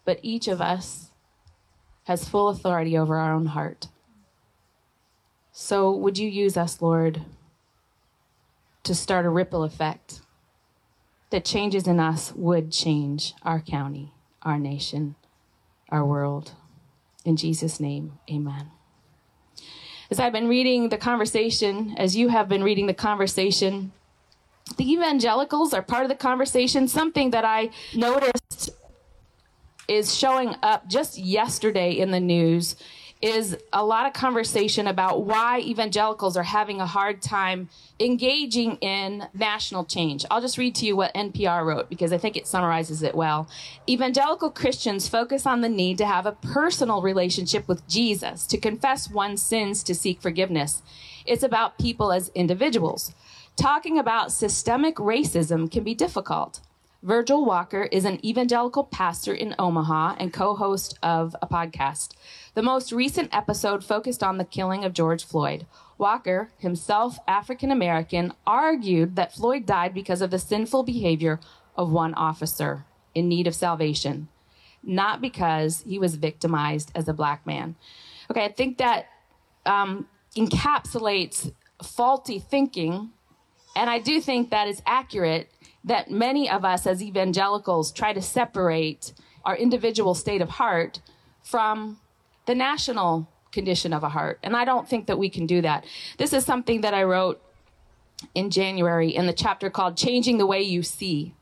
But 0.05 0.21
each 0.23 0.47
of 0.47 0.61
us 0.61 1.11
has 2.05 2.29
full 2.29 2.49
authority 2.49 2.97
over 2.97 3.17
our 3.17 3.33
own 3.33 3.47
heart. 3.47 3.89
So 5.53 5.91
would 5.91 6.19
you 6.19 6.29
use 6.29 6.57
us, 6.57 6.83
Lord, 6.83 7.23
to 8.83 8.95
start 8.95 9.27
a 9.27 9.31
ripple 9.31 9.63
effect 9.63 10.21
that 11.31 11.45
changes 11.45 11.87
in 11.87 12.01
us 12.01 12.33
would 12.35 12.73
change 12.73 13.35
our 13.43 13.61
county, 13.61 14.13
our 14.43 14.59
nation, 14.59 15.15
our 15.89 16.05
world. 16.05 16.53
In 17.25 17.37
Jesus' 17.37 17.79
name, 17.79 18.19
amen. 18.31 18.71
As 20.11 20.19
I've 20.19 20.33
been 20.33 20.49
reading 20.49 20.89
the 20.89 20.99
conversation, 20.99 21.95
as 21.97 22.17
you 22.17 22.29
have 22.29 22.49
been 22.49 22.65
reading 22.65 22.87
the 22.87 22.95
conversation, 22.95 23.93
the 24.77 24.91
evangelicals 24.93 25.73
are 25.73 25.83
part 25.83 26.03
of 26.03 26.09
the 26.09 26.17
conversation. 26.17 26.89
Something 26.89 27.31
that 27.31 27.45
I 27.45 27.71
noticed 27.95 28.71
is 29.87 30.17
showing 30.17 30.57
up 30.65 30.89
just 30.89 31.17
yesterday 31.17 31.93
in 31.93 32.11
the 32.11 32.19
news 32.19 32.75
is 33.23 33.57
a 33.73 33.85
lot 33.85 34.07
of 34.07 34.15
conversation 34.15 34.87
about 34.87 35.25
why 35.25 35.61
evangelicals 35.61 36.37
are 36.39 36.43
having 36.43 36.81
a 36.81 36.87
hard 36.87 37.21
time 37.21 37.69
engaging 37.99 38.77
in 38.77 39.29
national 39.35 39.85
change. 39.85 40.25
I'll 40.31 40.41
just 40.41 40.57
read 40.57 40.75
to 40.77 40.87
you 40.87 40.97
what 40.97 41.13
NPR 41.13 41.65
wrote 41.65 41.91
because 41.91 42.13
I 42.13 42.19
think 42.19 42.37
it 42.37 42.47
summarizes 42.47 43.03
it 43.03 43.15
well. 43.15 43.47
Evangelical 43.89 44.51
Christians 44.51 45.07
focus 45.07 45.45
on 45.45 45.61
the 45.61 45.69
need 45.69 45.99
to 45.99 46.07
have 46.07 46.25
a 46.25 46.33
personal 46.33 47.03
relationship 47.03 47.69
with 47.69 47.87
Jesus, 47.87 48.47
to 48.47 48.57
confess 48.57 49.11
one's 49.11 49.43
sins, 49.43 49.83
to 49.83 49.95
seek 49.95 50.23
forgiveness. 50.23 50.83
It's 51.27 51.43
about 51.43 51.79
people 51.79 52.13
as 52.13 52.31
individuals. 52.35 53.13
Talking 53.57 53.99
about 53.99 54.33
systemic 54.33 54.97
racism 54.97 55.71
can 55.71 55.85
be 55.85 55.95
difficult. 55.95 56.61
Virgil 57.03 57.47
Walker 57.47 57.85
is 57.85 58.05
an 58.05 58.25
evangelical 58.25 58.85
pastor 58.85 59.33
in 59.33 59.55
Omaha 59.59 60.17
and 60.19 60.35
co 60.35 60.55
host 60.55 60.99
of 61.03 61.35
a 61.41 61.47
podcast. 61.47 62.11
The 62.55 62.63
most 62.63 62.93
recent 62.93 63.35
episode 63.35 63.83
focused 63.83 64.23
on 64.23 64.37
the 64.37 64.45
killing 64.45 64.85
of 64.85 64.93
George 64.93 65.25
Floyd. 65.25 65.67
Walker, 65.97 66.51
himself 66.59 67.19
African 67.27 67.71
American, 67.71 68.35
argued 68.47 69.17
that 69.17 69.33
Floyd 69.33 69.65
died 69.65 69.95
because 69.95 70.21
of 70.21 70.31
the 70.31 70.39
sinful 70.39 70.83
behavior 70.83 71.41
of 71.75 71.91
one 71.91 72.13
officer 72.15 72.85
in 73.15 73.29
need 73.29 73.47
of 73.47 73.55
salvation, 73.55 74.29
not 74.83 75.23
because 75.23 75.83
he 75.87 75.99
was 75.99 76.17
victimized 76.17 76.93
as 76.95 77.09
a 77.09 77.15
black 77.15 77.47
man. 77.47 77.77
Okay, 78.31 78.45
I 78.45 78.53
think 78.53 78.77
that 78.77 79.07
um, 79.65 80.07
encapsulates 80.37 81.53
faulty 81.83 82.39
thinking, 82.39 83.11
and 83.75 83.89
I 83.89 84.01
do 84.01 84.21
think 84.21 84.51
that 84.51 84.69
is 84.69 84.83
accurate 84.85 85.51
that 85.85 86.11
many 86.11 86.51
of 86.51 86.65
us 86.65 86.87
as 86.87 87.03
evangelicals 87.03 87.93
try 87.93 88.13
to 88.13 88.21
separate 88.21 89.13
our 89.45 89.57
individual 89.57 90.15
state 90.15 90.43
of 90.43 90.51
heart 90.51 91.01
from 91.43 91.99
the 92.47 92.55
national 92.55 93.29
condition 93.53 93.93
of 93.93 94.03
a 94.03 94.09
heart. 94.09 94.39
And 94.43 94.57
I 94.57 94.65
don't 94.65 94.89
think 94.89 95.07
that 95.07 95.19
we 95.19 95.31
can 95.31 95.47
do 95.47 95.63
that. 95.63 95.85
This 96.19 96.33
is 96.33 96.45
something 96.45 96.83
that 96.83 96.95
I 96.95 97.03
wrote 97.03 97.43
in 98.35 98.51
January 98.51 99.15
in 99.15 99.27
the 99.27 99.33
chapter 99.33 99.71
called 99.71 99.97
Changing 99.97 100.39
the 100.39 100.47
Way 100.47 100.63
You 100.63 100.83
See. 100.83 101.35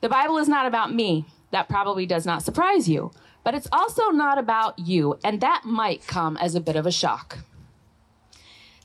The 0.00 0.08
Bible 0.08 0.38
is 0.38 0.48
not 0.48 0.66
about 0.66 0.94
me. 0.94 1.26
That 1.50 1.68
probably 1.68 2.06
does 2.06 2.26
not 2.26 2.42
surprise 2.42 2.88
you. 2.88 3.10
But 3.44 3.54
it's 3.54 3.68
also 3.72 4.10
not 4.10 4.38
about 4.38 4.78
you. 4.78 5.18
And 5.24 5.40
that 5.40 5.62
might 5.64 6.06
come 6.06 6.36
as 6.36 6.54
a 6.54 6.60
bit 6.60 6.76
of 6.76 6.86
a 6.86 6.92
shock. 6.92 7.38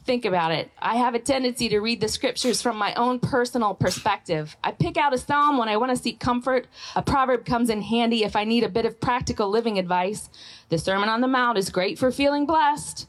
Think 0.03 0.25
about 0.25 0.51
it. 0.51 0.71
I 0.79 0.95
have 0.95 1.13
a 1.13 1.19
tendency 1.19 1.69
to 1.69 1.79
read 1.79 2.01
the 2.01 2.07
scriptures 2.07 2.59
from 2.59 2.75
my 2.75 2.93
own 2.95 3.19
personal 3.19 3.75
perspective. 3.75 4.57
I 4.63 4.71
pick 4.71 4.97
out 4.97 5.13
a 5.13 5.17
psalm 5.17 5.59
when 5.59 5.69
I 5.69 5.77
want 5.77 5.91
to 5.91 6.01
seek 6.01 6.19
comfort. 6.19 6.67
A 6.95 7.03
proverb 7.03 7.45
comes 7.45 7.69
in 7.69 7.83
handy 7.83 8.23
if 8.23 8.35
I 8.35 8.43
need 8.43 8.63
a 8.63 8.69
bit 8.69 8.87
of 8.87 8.99
practical 8.99 9.49
living 9.49 9.77
advice. 9.77 10.29
The 10.69 10.79
Sermon 10.79 11.07
on 11.07 11.21
the 11.21 11.27
Mount 11.27 11.59
is 11.59 11.69
great 11.69 11.99
for 11.99 12.11
feeling 12.11 12.47
blessed. 12.47 13.07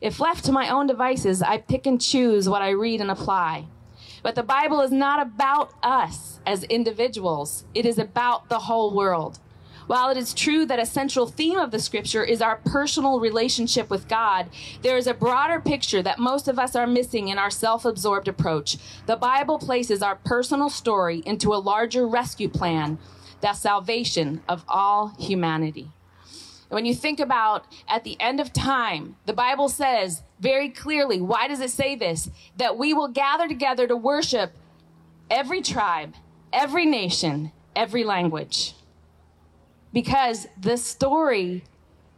If 0.00 0.18
left 0.18 0.44
to 0.46 0.52
my 0.52 0.68
own 0.68 0.88
devices, 0.88 1.42
I 1.42 1.58
pick 1.58 1.86
and 1.86 2.00
choose 2.00 2.48
what 2.48 2.60
I 2.60 2.70
read 2.70 3.00
and 3.00 3.10
apply. 3.10 3.66
But 4.24 4.34
the 4.34 4.42
Bible 4.42 4.80
is 4.80 4.90
not 4.90 5.24
about 5.24 5.72
us 5.80 6.40
as 6.44 6.64
individuals, 6.64 7.64
it 7.72 7.86
is 7.86 7.98
about 7.98 8.48
the 8.48 8.58
whole 8.58 8.92
world. 8.92 9.38
While 9.92 10.08
it 10.08 10.16
is 10.16 10.32
true 10.32 10.64
that 10.64 10.78
a 10.78 10.86
central 10.86 11.26
theme 11.26 11.58
of 11.58 11.70
the 11.70 11.78
scripture 11.78 12.24
is 12.24 12.40
our 12.40 12.56
personal 12.64 13.20
relationship 13.20 13.90
with 13.90 14.08
God, 14.08 14.48
there 14.80 14.96
is 14.96 15.06
a 15.06 15.12
broader 15.12 15.60
picture 15.60 16.00
that 16.00 16.18
most 16.18 16.48
of 16.48 16.58
us 16.58 16.74
are 16.74 16.86
missing 16.86 17.28
in 17.28 17.36
our 17.36 17.50
self 17.50 17.84
absorbed 17.84 18.26
approach. 18.26 18.78
The 19.04 19.16
Bible 19.16 19.58
places 19.58 20.00
our 20.00 20.16
personal 20.16 20.70
story 20.70 21.22
into 21.26 21.52
a 21.52 21.60
larger 21.60 22.08
rescue 22.08 22.48
plan, 22.48 22.96
the 23.42 23.52
salvation 23.52 24.40
of 24.48 24.64
all 24.66 25.08
humanity. 25.18 25.90
When 26.70 26.86
you 26.86 26.94
think 26.94 27.20
about 27.20 27.66
at 27.86 28.02
the 28.02 28.18
end 28.18 28.40
of 28.40 28.50
time, 28.50 29.16
the 29.26 29.34
Bible 29.34 29.68
says 29.68 30.22
very 30.40 30.70
clearly, 30.70 31.20
why 31.20 31.48
does 31.48 31.60
it 31.60 31.70
say 31.70 31.96
this? 31.96 32.30
That 32.56 32.78
we 32.78 32.94
will 32.94 33.08
gather 33.08 33.46
together 33.46 33.86
to 33.86 33.96
worship 33.96 34.54
every 35.30 35.60
tribe, 35.60 36.14
every 36.50 36.86
nation, 36.86 37.52
every 37.76 38.04
language 38.04 38.74
because 39.92 40.48
the 40.60 40.76
story 40.76 41.64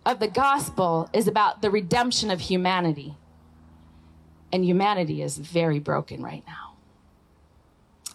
of 0.07 0.21
the 0.21 0.28
gospel 0.28 1.09
is 1.12 1.26
about 1.26 1.62
the 1.62 1.71
redemption 1.71 2.31
of 2.31 2.40
humanity. 2.40 3.14
And 4.52 4.64
humanity 4.64 5.23
is 5.23 5.38
very 5.38 5.81
broken 5.81 6.23
right 6.23 6.45
now. 6.47 6.75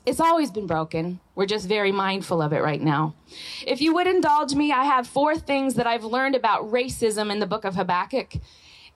It's 0.05 0.19
always 0.19 0.49
been 0.49 0.65
broken. 0.65 1.19
We're 1.35 1.45
just 1.45 1.67
very 1.67 1.91
mindful 1.91 2.41
of 2.41 2.53
it 2.53 2.61
right 2.61 2.81
now. 2.81 3.15
If 3.67 3.81
you 3.81 3.93
would 3.93 4.07
indulge 4.07 4.55
me, 4.55 4.71
I 4.71 4.85
have 4.85 5.07
four 5.07 5.35
things 5.35 5.75
that 5.75 5.85
I've 5.85 6.05
learned 6.05 6.35
about 6.35 6.71
racism 6.71 7.31
in 7.31 7.39
the 7.39 7.45
book 7.45 7.65
of 7.65 7.75
Habakkuk. 7.75 8.33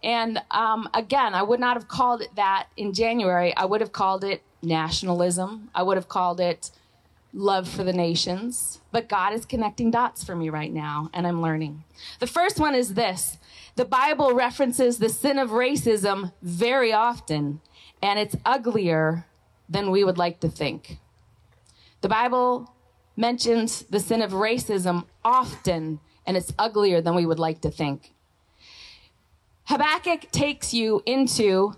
And 0.01 0.41
um, 0.51 0.89
again, 0.93 1.33
I 1.33 1.43
would 1.43 1.59
not 1.59 1.77
have 1.77 1.87
called 1.87 2.21
it 2.21 2.35
that 2.35 2.67
in 2.77 2.93
January. 2.93 3.55
I 3.55 3.65
would 3.65 3.81
have 3.81 3.91
called 3.91 4.23
it 4.23 4.41
nationalism. 4.61 5.69
I 5.75 5.83
would 5.83 5.97
have 5.97 6.07
called 6.07 6.39
it 6.39 6.71
love 7.33 7.67
for 7.67 7.83
the 7.83 7.93
nations, 7.93 8.79
but 8.91 9.09
God 9.09 9.33
is 9.33 9.45
connecting 9.45 9.89
dots 9.89 10.23
for 10.23 10.35
me 10.35 10.49
right 10.49 10.71
now, 10.71 11.09
and 11.13 11.25
I'm 11.25 11.41
learning. 11.41 11.83
The 12.19 12.27
first 12.27 12.59
one 12.59 12.75
is 12.75 12.93
this 12.93 13.37
the 13.75 13.85
Bible 13.85 14.33
references 14.33 14.99
the 14.99 15.09
sin 15.09 15.39
of 15.39 15.49
racism 15.49 16.31
very 16.41 16.93
often, 16.93 17.59
and 18.01 18.19
it's 18.19 18.35
uglier 18.45 19.25
than 19.67 19.89
we 19.89 20.03
would 20.03 20.17
like 20.17 20.39
to 20.41 20.49
think. 20.49 20.99
The 22.01 22.09
Bible 22.09 22.71
mentions 23.15 23.83
the 23.83 23.99
sin 23.99 24.21
of 24.21 24.31
racism 24.31 25.05
often, 25.25 25.99
and 26.27 26.37
it's 26.37 26.53
uglier 26.59 27.01
than 27.01 27.15
we 27.15 27.25
would 27.25 27.39
like 27.39 27.61
to 27.61 27.71
think. 27.71 28.13
Habakkuk 29.65 30.29
takes 30.31 30.73
you 30.73 31.01
into 31.05 31.73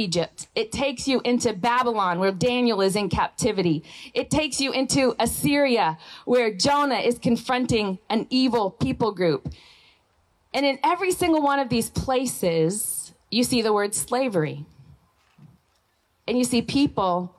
Egypt. 0.00 0.46
It 0.54 0.72
takes 0.72 1.06
you 1.06 1.20
into 1.24 1.52
Babylon, 1.52 2.18
where 2.18 2.32
Daniel 2.32 2.80
is 2.80 2.96
in 2.96 3.08
captivity. 3.08 3.84
It 4.14 4.30
takes 4.30 4.60
you 4.60 4.72
into 4.72 5.14
Assyria, 5.18 5.98
where 6.24 6.52
Jonah 6.52 7.00
is 7.00 7.18
confronting 7.18 7.98
an 8.08 8.26
evil 8.30 8.70
people 8.70 9.12
group. 9.12 9.52
And 10.54 10.64
in 10.64 10.78
every 10.82 11.12
single 11.12 11.42
one 11.42 11.58
of 11.58 11.68
these 11.68 11.90
places, 11.90 13.12
you 13.30 13.44
see 13.44 13.62
the 13.62 13.72
word 13.72 13.94
slavery. 13.94 14.64
And 16.26 16.38
you 16.38 16.44
see 16.44 16.62
people 16.62 17.36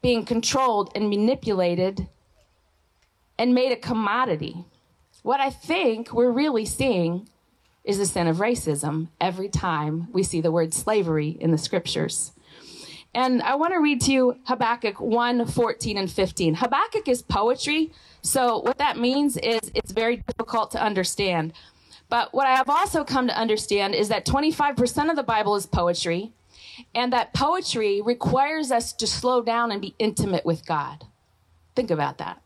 being 0.00 0.24
controlled 0.24 0.92
and 0.94 1.10
manipulated 1.10 2.08
and 3.38 3.54
made 3.54 3.72
a 3.72 3.76
commodity. 3.76 4.64
What 5.22 5.40
I 5.40 5.50
think 5.50 6.12
we're 6.12 6.30
really 6.30 6.64
seeing 6.64 7.28
is 7.88 7.96
the 7.96 8.04
sin 8.06 8.28
of 8.28 8.36
racism 8.36 9.08
every 9.18 9.48
time 9.48 10.08
we 10.12 10.22
see 10.22 10.42
the 10.42 10.52
word 10.52 10.74
slavery 10.74 11.38
in 11.40 11.50
the 11.50 11.58
scriptures. 11.58 12.32
And 13.14 13.40
I 13.42 13.54
want 13.54 13.72
to 13.72 13.80
read 13.80 14.02
to 14.02 14.12
you 14.12 14.38
Habakkuk 14.44 15.00
1 15.00 15.46
14 15.46 15.96
and 15.96 16.10
15. 16.10 16.56
Habakkuk 16.56 17.08
is 17.08 17.22
poetry, 17.22 17.90
so 18.20 18.58
what 18.58 18.76
that 18.76 18.98
means 18.98 19.38
is 19.38 19.72
it's 19.74 19.90
very 19.90 20.16
difficult 20.18 20.70
to 20.72 20.82
understand. 20.82 21.54
But 22.10 22.34
what 22.34 22.46
I 22.46 22.54
have 22.54 22.68
also 22.68 23.04
come 23.04 23.26
to 23.26 23.36
understand 23.36 23.94
is 23.94 24.08
that 24.08 24.26
25% 24.26 25.08
of 25.08 25.16
the 25.16 25.22
Bible 25.22 25.56
is 25.56 25.64
poetry, 25.64 26.32
and 26.94 27.10
that 27.14 27.32
poetry 27.32 28.02
requires 28.02 28.70
us 28.70 28.92
to 28.92 29.06
slow 29.06 29.40
down 29.40 29.72
and 29.72 29.80
be 29.80 29.94
intimate 29.98 30.44
with 30.44 30.66
God. 30.66 31.06
Think 31.74 31.90
about 31.90 32.18
that. 32.18 32.42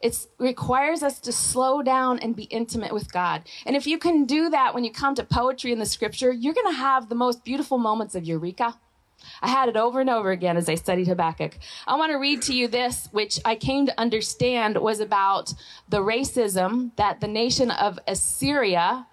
It 0.00 0.26
requires 0.38 1.02
us 1.02 1.18
to 1.20 1.32
slow 1.32 1.82
down 1.82 2.18
and 2.20 2.36
be 2.36 2.44
intimate 2.44 2.92
with 2.92 3.12
God. 3.12 3.42
And 3.66 3.74
if 3.74 3.86
you 3.86 3.98
can 3.98 4.26
do 4.26 4.48
that 4.50 4.74
when 4.74 4.84
you 4.84 4.92
come 4.92 5.14
to 5.16 5.24
poetry 5.24 5.72
in 5.72 5.78
the 5.78 5.86
scripture, 5.86 6.32
you're 6.32 6.54
going 6.54 6.72
to 6.72 6.78
have 6.78 7.08
the 7.08 7.14
most 7.14 7.44
beautiful 7.44 7.78
moments 7.78 8.14
of 8.14 8.24
eureka. 8.24 8.78
I 9.42 9.48
had 9.48 9.68
it 9.68 9.76
over 9.76 10.00
and 10.00 10.08
over 10.08 10.30
again 10.30 10.56
as 10.56 10.68
I 10.68 10.76
studied 10.76 11.08
Habakkuk. 11.08 11.58
I 11.86 11.96
want 11.96 12.12
to 12.12 12.18
read 12.18 12.42
to 12.42 12.54
you 12.54 12.68
this, 12.68 13.08
which 13.10 13.40
I 13.44 13.56
came 13.56 13.86
to 13.86 14.00
understand 14.00 14.78
was 14.78 15.00
about 15.00 15.54
the 15.88 15.98
racism 15.98 16.92
that 16.96 17.20
the 17.20 17.28
nation 17.28 17.70
of 17.70 17.98
Assyria 18.06 19.06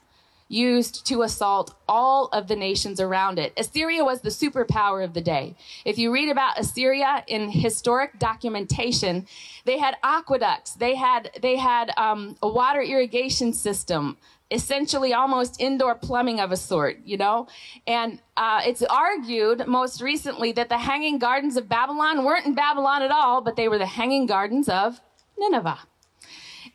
used 0.48 1.06
to 1.08 1.24
assault 1.24 1.76
all 1.88 2.28
of 2.28 2.48
the 2.48 2.56
nations 2.56 3.00
around 3.00 3.40
it. 3.40 3.52
Assyria 3.58 4.04
was 4.04 4.22
the 4.22 4.30
superpower 4.30 5.04
of 5.04 5.14
the 5.14 5.22
day. 5.22 5.56
If 5.86 5.98
you 5.98 6.14
read 6.14 6.30
about 6.30 6.60
Assyria 6.60 7.24
in 7.28 7.50
historic 7.50 8.20
documentation, 8.20 9.28
they 9.66 9.80
had 9.80 9.96
aqueducts, 10.04 10.74
they 10.76 10.96
had 10.96 11.32
they 11.42 11.56
had 11.56 11.92
um, 11.98 12.38
a 12.44 12.48
water 12.48 12.82
irrigation 12.82 13.54
system, 13.54 14.18
essentially 14.52 15.14
almost 15.14 15.60
indoor 15.60 15.96
plumbing 15.96 16.40
of 16.40 16.52
a 16.52 16.58
sort, 16.58 17.00
you 17.04 17.18
know? 17.18 17.48
And 17.88 18.20
uh, 18.38 18.62
it's 18.64 18.84
argued 18.84 19.66
most 19.66 20.00
recently 20.00 20.52
that 20.52 20.70
the 20.70 20.78
Hanging 20.78 21.18
Gardens 21.18 21.58
of 21.58 21.68
Babylon 21.68 22.24
weren't 22.24 22.46
in 22.46 22.54
Babylon 22.54 23.02
at 23.02 23.12
all, 23.12 23.42
but 23.42 23.56
they 23.56 23.68
were 23.68 23.80
the 23.80 23.88
Hanging 23.88 24.28
Gardens 24.28 24.70
of 24.70 25.02
Nineveh. 25.40 25.80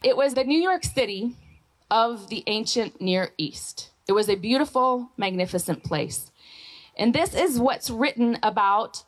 It 0.02 0.16
was 0.16 0.34
the 0.34 0.44
New 0.44 0.60
York 0.60 0.82
City 0.82 1.36
of 1.90 2.28
the 2.28 2.44
ancient 2.46 3.00
Near 3.00 3.30
East. 3.38 3.90
It 4.08 4.12
was 4.12 4.28
a 4.28 4.34
beautiful, 4.34 5.10
magnificent 5.16 5.84
place. 5.84 6.30
And 6.96 7.14
this 7.14 7.34
is 7.34 7.58
what's 7.58 7.90
written 7.90 8.38
about 8.42 9.04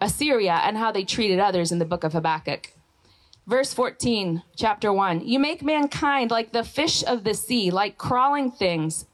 Assyria 0.00 0.60
and 0.64 0.76
how 0.76 0.92
they 0.92 1.04
treated 1.04 1.38
others 1.38 1.72
in 1.72 1.78
the 1.78 1.84
book 1.84 2.04
of 2.04 2.12
Habakkuk. 2.12 2.72
Verse 3.46 3.74
14, 3.74 4.42
chapter 4.56 4.92
1 4.92 5.26
You 5.26 5.38
make 5.38 5.62
mankind 5.62 6.30
like 6.30 6.52
the 6.52 6.64
fish 6.64 7.04
of 7.04 7.24
the 7.24 7.34
sea, 7.34 7.70
like 7.70 7.98
crawling 7.98 8.50
things 8.50 9.06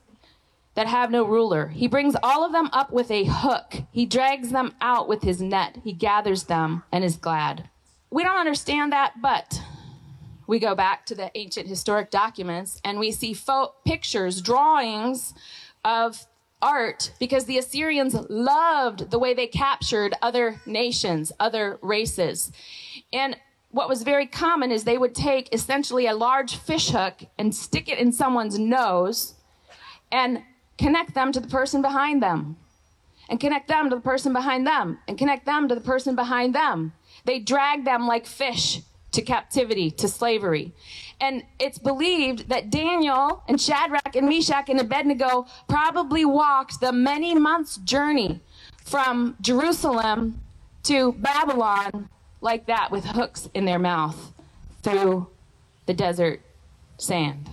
that 0.75 0.87
have 0.87 1.11
no 1.11 1.25
ruler. 1.25 1.67
He 1.67 1.87
brings 1.87 2.15
all 2.23 2.45
of 2.45 2.51
them 2.51 2.69
up 2.71 2.91
with 2.91 3.11
a 3.11 3.25
hook. 3.25 3.83
He 3.91 4.05
drags 4.05 4.51
them 4.51 4.73
out 4.79 5.07
with 5.07 5.23
his 5.23 5.41
net. 5.41 5.77
He 5.83 5.91
gathers 5.91 6.43
them 6.43 6.83
and 6.91 7.03
is 7.03 7.17
glad. 7.17 7.69
We 8.09 8.23
don't 8.23 8.39
understand 8.39 8.91
that, 8.93 9.21
but 9.21 9.61
we 10.47 10.59
go 10.59 10.75
back 10.75 11.05
to 11.07 11.15
the 11.15 11.31
ancient 11.35 11.67
historic 11.67 12.09
documents 12.09 12.81
and 12.83 12.99
we 12.99 13.11
see 13.11 13.33
fo- 13.33 13.73
pictures, 13.85 14.41
drawings 14.41 15.33
of 15.83 16.25
art 16.61 17.11
because 17.19 17.45
the 17.45 17.57
Assyrians 17.57 18.15
loved 18.29 19.11
the 19.11 19.19
way 19.19 19.33
they 19.33 19.47
captured 19.47 20.13
other 20.21 20.61
nations, 20.65 21.31
other 21.39 21.79
races. 21.81 22.51
And 23.11 23.37
what 23.71 23.89
was 23.89 24.03
very 24.03 24.27
common 24.27 24.71
is 24.71 24.83
they 24.83 24.97
would 24.97 25.15
take 25.15 25.53
essentially 25.53 26.05
a 26.05 26.13
large 26.13 26.57
fish 26.57 26.89
hook 26.89 27.23
and 27.37 27.55
stick 27.55 27.89
it 27.89 27.97
in 27.97 28.11
someone's 28.11 28.59
nose 28.59 29.35
and 30.11 30.43
connect 30.77 31.13
them 31.13 31.31
to 31.31 31.39
the 31.39 31.47
person 31.47 31.81
behind 31.81 32.21
them 32.21 32.57
and 33.29 33.39
connect 33.39 33.67
them 33.67 33.89
to 33.89 33.95
the 33.95 34.01
person 34.01 34.33
behind 34.33 34.67
them 34.67 34.99
and 35.07 35.17
connect 35.17 35.45
them 35.45 35.69
to 35.69 35.75
the 35.75 35.81
person 35.81 36.15
behind 36.15 36.53
them. 36.53 36.93
They 37.23 37.39
dragged 37.39 37.87
them 37.87 38.07
like 38.07 38.25
fish 38.25 38.81
to 39.11 39.21
captivity, 39.21 39.91
to 39.91 40.07
slavery. 40.07 40.73
And 41.19 41.43
it's 41.59 41.77
believed 41.77 42.49
that 42.49 42.69
Daniel 42.69 43.43
and 43.47 43.59
Shadrach 43.59 44.15
and 44.15 44.27
Meshach 44.27 44.69
and 44.69 44.79
Abednego 44.79 45.45
probably 45.67 46.25
walked 46.25 46.79
the 46.79 46.91
many 46.91 47.35
months 47.35 47.77
journey 47.77 48.41
from 48.83 49.35
Jerusalem 49.41 50.41
to 50.83 51.13
Babylon 51.13 52.09
like 52.41 52.65
that 52.65 52.89
with 52.89 53.05
hooks 53.05 53.49
in 53.53 53.65
their 53.65 53.79
mouth 53.79 54.33
through 54.81 55.27
the 55.85 55.93
desert 55.93 56.41
sand. 56.97 57.49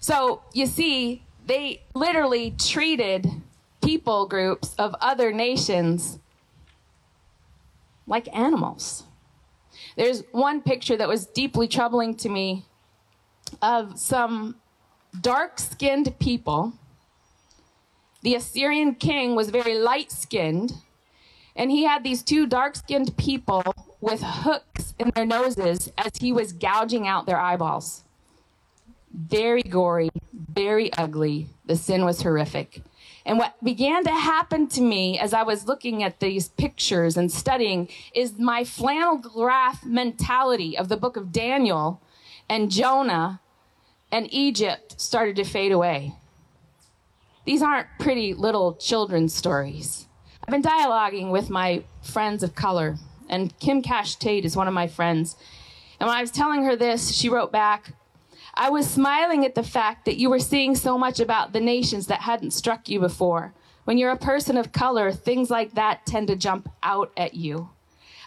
So 0.00 0.42
you 0.52 0.66
see, 0.66 1.22
they 1.46 1.82
literally 1.94 2.52
treated 2.52 3.26
people 3.82 4.26
groups 4.26 4.74
of 4.78 4.94
other 5.00 5.32
nations 5.32 6.18
like 8.06 8.34
animals. 8.36 9.04
There's 9.98 10.22
one 10.30 10.62
picture 10.62 10.96
that 10.96 11.08
was 11.08 11.26
deeply 11.26 11.66
troubling 11.66 12.14
to 12.18 12.28
me 12.28 12.64
of 13.60 13.98
some 13.98 14.54
dark 15.20 15.58
skinned 15.58 16.16
people. 16.20 16.72
The 18.22 18.36
Assyrian 18.36 18.94
king 18.94 19.34
was 19.34 19.50
very 19.50 19.76
light 19.76 20.12
skinned, 20.12 20.72
and 21.56 21.72
he 21.72 21.82
had 21.82 22.04
these 22.04 22.22
two 22.22 22.46
dark 22.46 22.76
skinned 22.76 23.16
people 23.16 23.64
with 24.00 24.22
hooks 24.22 24.94
in 25.00 25.10
their 25.16 25.26
noses 25.26 25.90
as 25.98 26.12
he 26.20 26.32
was 26.32 26.52
gouging 26.52 27.08
out 27.08 27.26
their 27.26 27.40
eyeballs. 27.40 28.04
Very 29.12 29.62
gory, 29.62 30.10
very 30.32 30.92
ugly. 30.92 31.48
The 31.66 31.74
sin 31.74 32.04
was 32.04 32.22
horrific. 32.22 32.82
And 33.28 33.36
what 33.36 33.62
began 33.62 34.04
to 34.04 34.10
happen 34.10 34.68
to 34.68 34.80
me 34.80 35.18
as 35.18 35.34
I 35.34 35.42
was 35.42 35.66
looking 35.66 36.02
at 36.02 36.18
these 36.18 36.48
pictures 36.48 37.14
and 37.14 37.30
studying 37.30 37.88
is 38.14 38.38
my 38.38 38.64
flannel 38.64 39.18
graph 39.18 39.84
mentality 39.84 40.78
of 40.78 40.88
the 40.88 40.96
book 40.96 41.18
of 41.18 41.30
Daniel 41.30 42.00
and 42.48 42.70
Jonah 42.70 43.42
and 44.10 44.32
Egypt 44.32 44.98
started 44.98 45.36
to 45.36 45.44
fade 45.44 45.72
away. 45.72 46.14
These 47.44 47.60
aren't 47.60 47.88
pretty 47.98 48.32
little 48.32 48.76
children's 48.76 49.34
stories. 49.34 50.06
I've 50.42 50.52
been 50.52 50.62
dialoguing 50.62 51.30
with 51.30 51.50
my 51.50 51.84
friends 52.00 52.42
of 52.42 52.54
color, 52.54 52.96
and 53.28 53.56
Kim 53.58 53.82
Cash 53.82 54.16
Tate 54.16 54.46
is 54.46 54.56
one 54.56 54.68
of 54.68 54.72
my 54.72 54.86
friends. 54.86 55.36
And 56.00 56.08
when 56.08 56.16
I 56.16 56.22
was 56.22 56.30
telling 56.30 56.64
her 56.64 56.76
this, 56.76 57.14
she 57.14 57.28
wrote 57.28 57.52
back, 57.52 57.92
I 58.60 58.70
was 58.70 58.90
smiling 58.90 59.44
at 59.44 59.54
the 59.54 59.62
fact 59.62 60.04
that 60.04 60.16
you 60.16 60.28
were 60.28 60.40
seeing 60.40 60.74
so 60.74 60.98
much 60.98 61.20
about 61.20 61.52
the 61.52 61.60
nations 61.60 62.08
that 62.08 62.22
hadn't 62.22 62.50
struck 62.50 62.88
you 62.88 62.98
before. 62.98 63.54
When 63.84 63.98
you're 63.98 64.10
a 64.10 64.16
person 64.16 64.56
of 64.56 64.72
color, 64.72 65.12
things 65.12 65.48
like 65.48 65.74
that 65.74 66.04
tend 66.04 66.26
to 66.26 66.34
jump 66.34 66.68
out 66.82 67.12
at 67.16 67.34
you. 67.34 67.70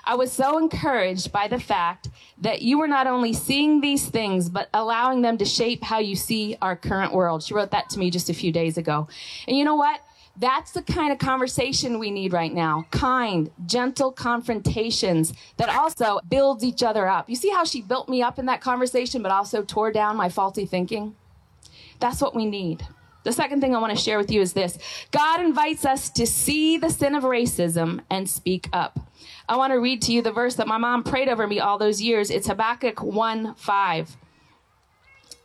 I 0.05 0.15
was 0.15 0.31
so 0.31 0.57
encouraged 0.57 1.33
by 1.33 1.49
the 1.49 1.59
fact 1.59 2.07
that 2.37 2.61
you 2.61 2.79
were 2.79 2.87
not 2.87 3.07
only 3.07 3.33
seeing 3.33 3.81
these 3.81 4.07
things, 4.07 4.47
but 4.47 4.69
allowing 4.73 5.21
them 5.21 5.37
to 5.37 5.43
shape 5.43 5.83
how 5.83 5.99
you 5.99 6.15
see 6.15 6.55
our 6.61 6.77
current 6.77 7.11
world. 7.11 7.43
She 7.43 7.53
wrote 7.53 7.71
that 7.71 7.89
to 7.89 7.99
me 7.99 8.09
just 8.09 8.29
a 8.29 8.33
few 8.33 8.53
days 8.53 8.77
ago. 8.77 9.09
And 9.49 9.57
you 9.57 9.65
know 9.65 9.75
what? 9.75 9.99
That's 10.41 10.71
the 10.71 10.81
kind 10.81 11.13
of 11.13 11.19
conversation 11.19 11.99
we 11.99 12.09
need 12.09 12.33
right 12.33 12.51
now. 12.51 12.87
Kind, 12.89 13.51
gentle 13.67 14.11
confrontations 14.11 15.33
that 15.57 15.69
also 15.69 16.19
builds 16.27 16.63
each 16.63 16.81
other 16.81 17.07
up. 17.07 17.29
You 17.29 17.35
see 17.35 17.51
how 17.51 17.63
she 17.63 17.83
built 17.83 18.09
me 18.09 18.23
up 18.23 18.39
in 18.39 18.47
that 18.47 18.59
conversation, 18.59 19.21
but 19.21 19.31
also 19.31 19.61
tore 19.61 19.91
down 19.91 20.17
my 20.17 20.29
faulty 20.29 20.65
thinking? 20.65 21.15
That's 21.99 22.21
what 22.21 22.35
we 22.35 22.47
need. 22.47 22.83
The 23.23 23.31
second 23.31 23.61
thing 23.61 23.75
I 23.75 23.79
want 23.79 23.95
to 23.95 24.03
share 24.03 24.17
with 24.17 24.31
you 24.31 24.41
is 24.41 24.53
this 24.53 24.79
God 25.11 25.41
invites 25.41 25.85
us 25.85 26.09
to 26.09 26.25
see 26.25 26.75
the 26.79 26.89
sin 26.89 27.13
of 27.13 27.21
racism 27.21 27.99
and 28.09 28.27
speak 28.27 28.67
up. 28.73 28.99
I 29.47 29.57
want 29.57 29.73
to 29.73 29.79
read 29.79 30.01
to 30.03 30.11
you 30.11 30.23
the 30.23 30.31
verse 30.31 30.55
that 30.55 30.67
my 30.67 30.79
mom 30.79 31.03
prayed 31.03 31.29
over 31.29 31.45
me 31.45 31.59
all 31.59 31.77
those 31.77 32.01
years. 32.01 32.31
It's 32.31 32.47
Habakkuk 32.47 33.03
1 33.03 33.53
5. 33.53 34.17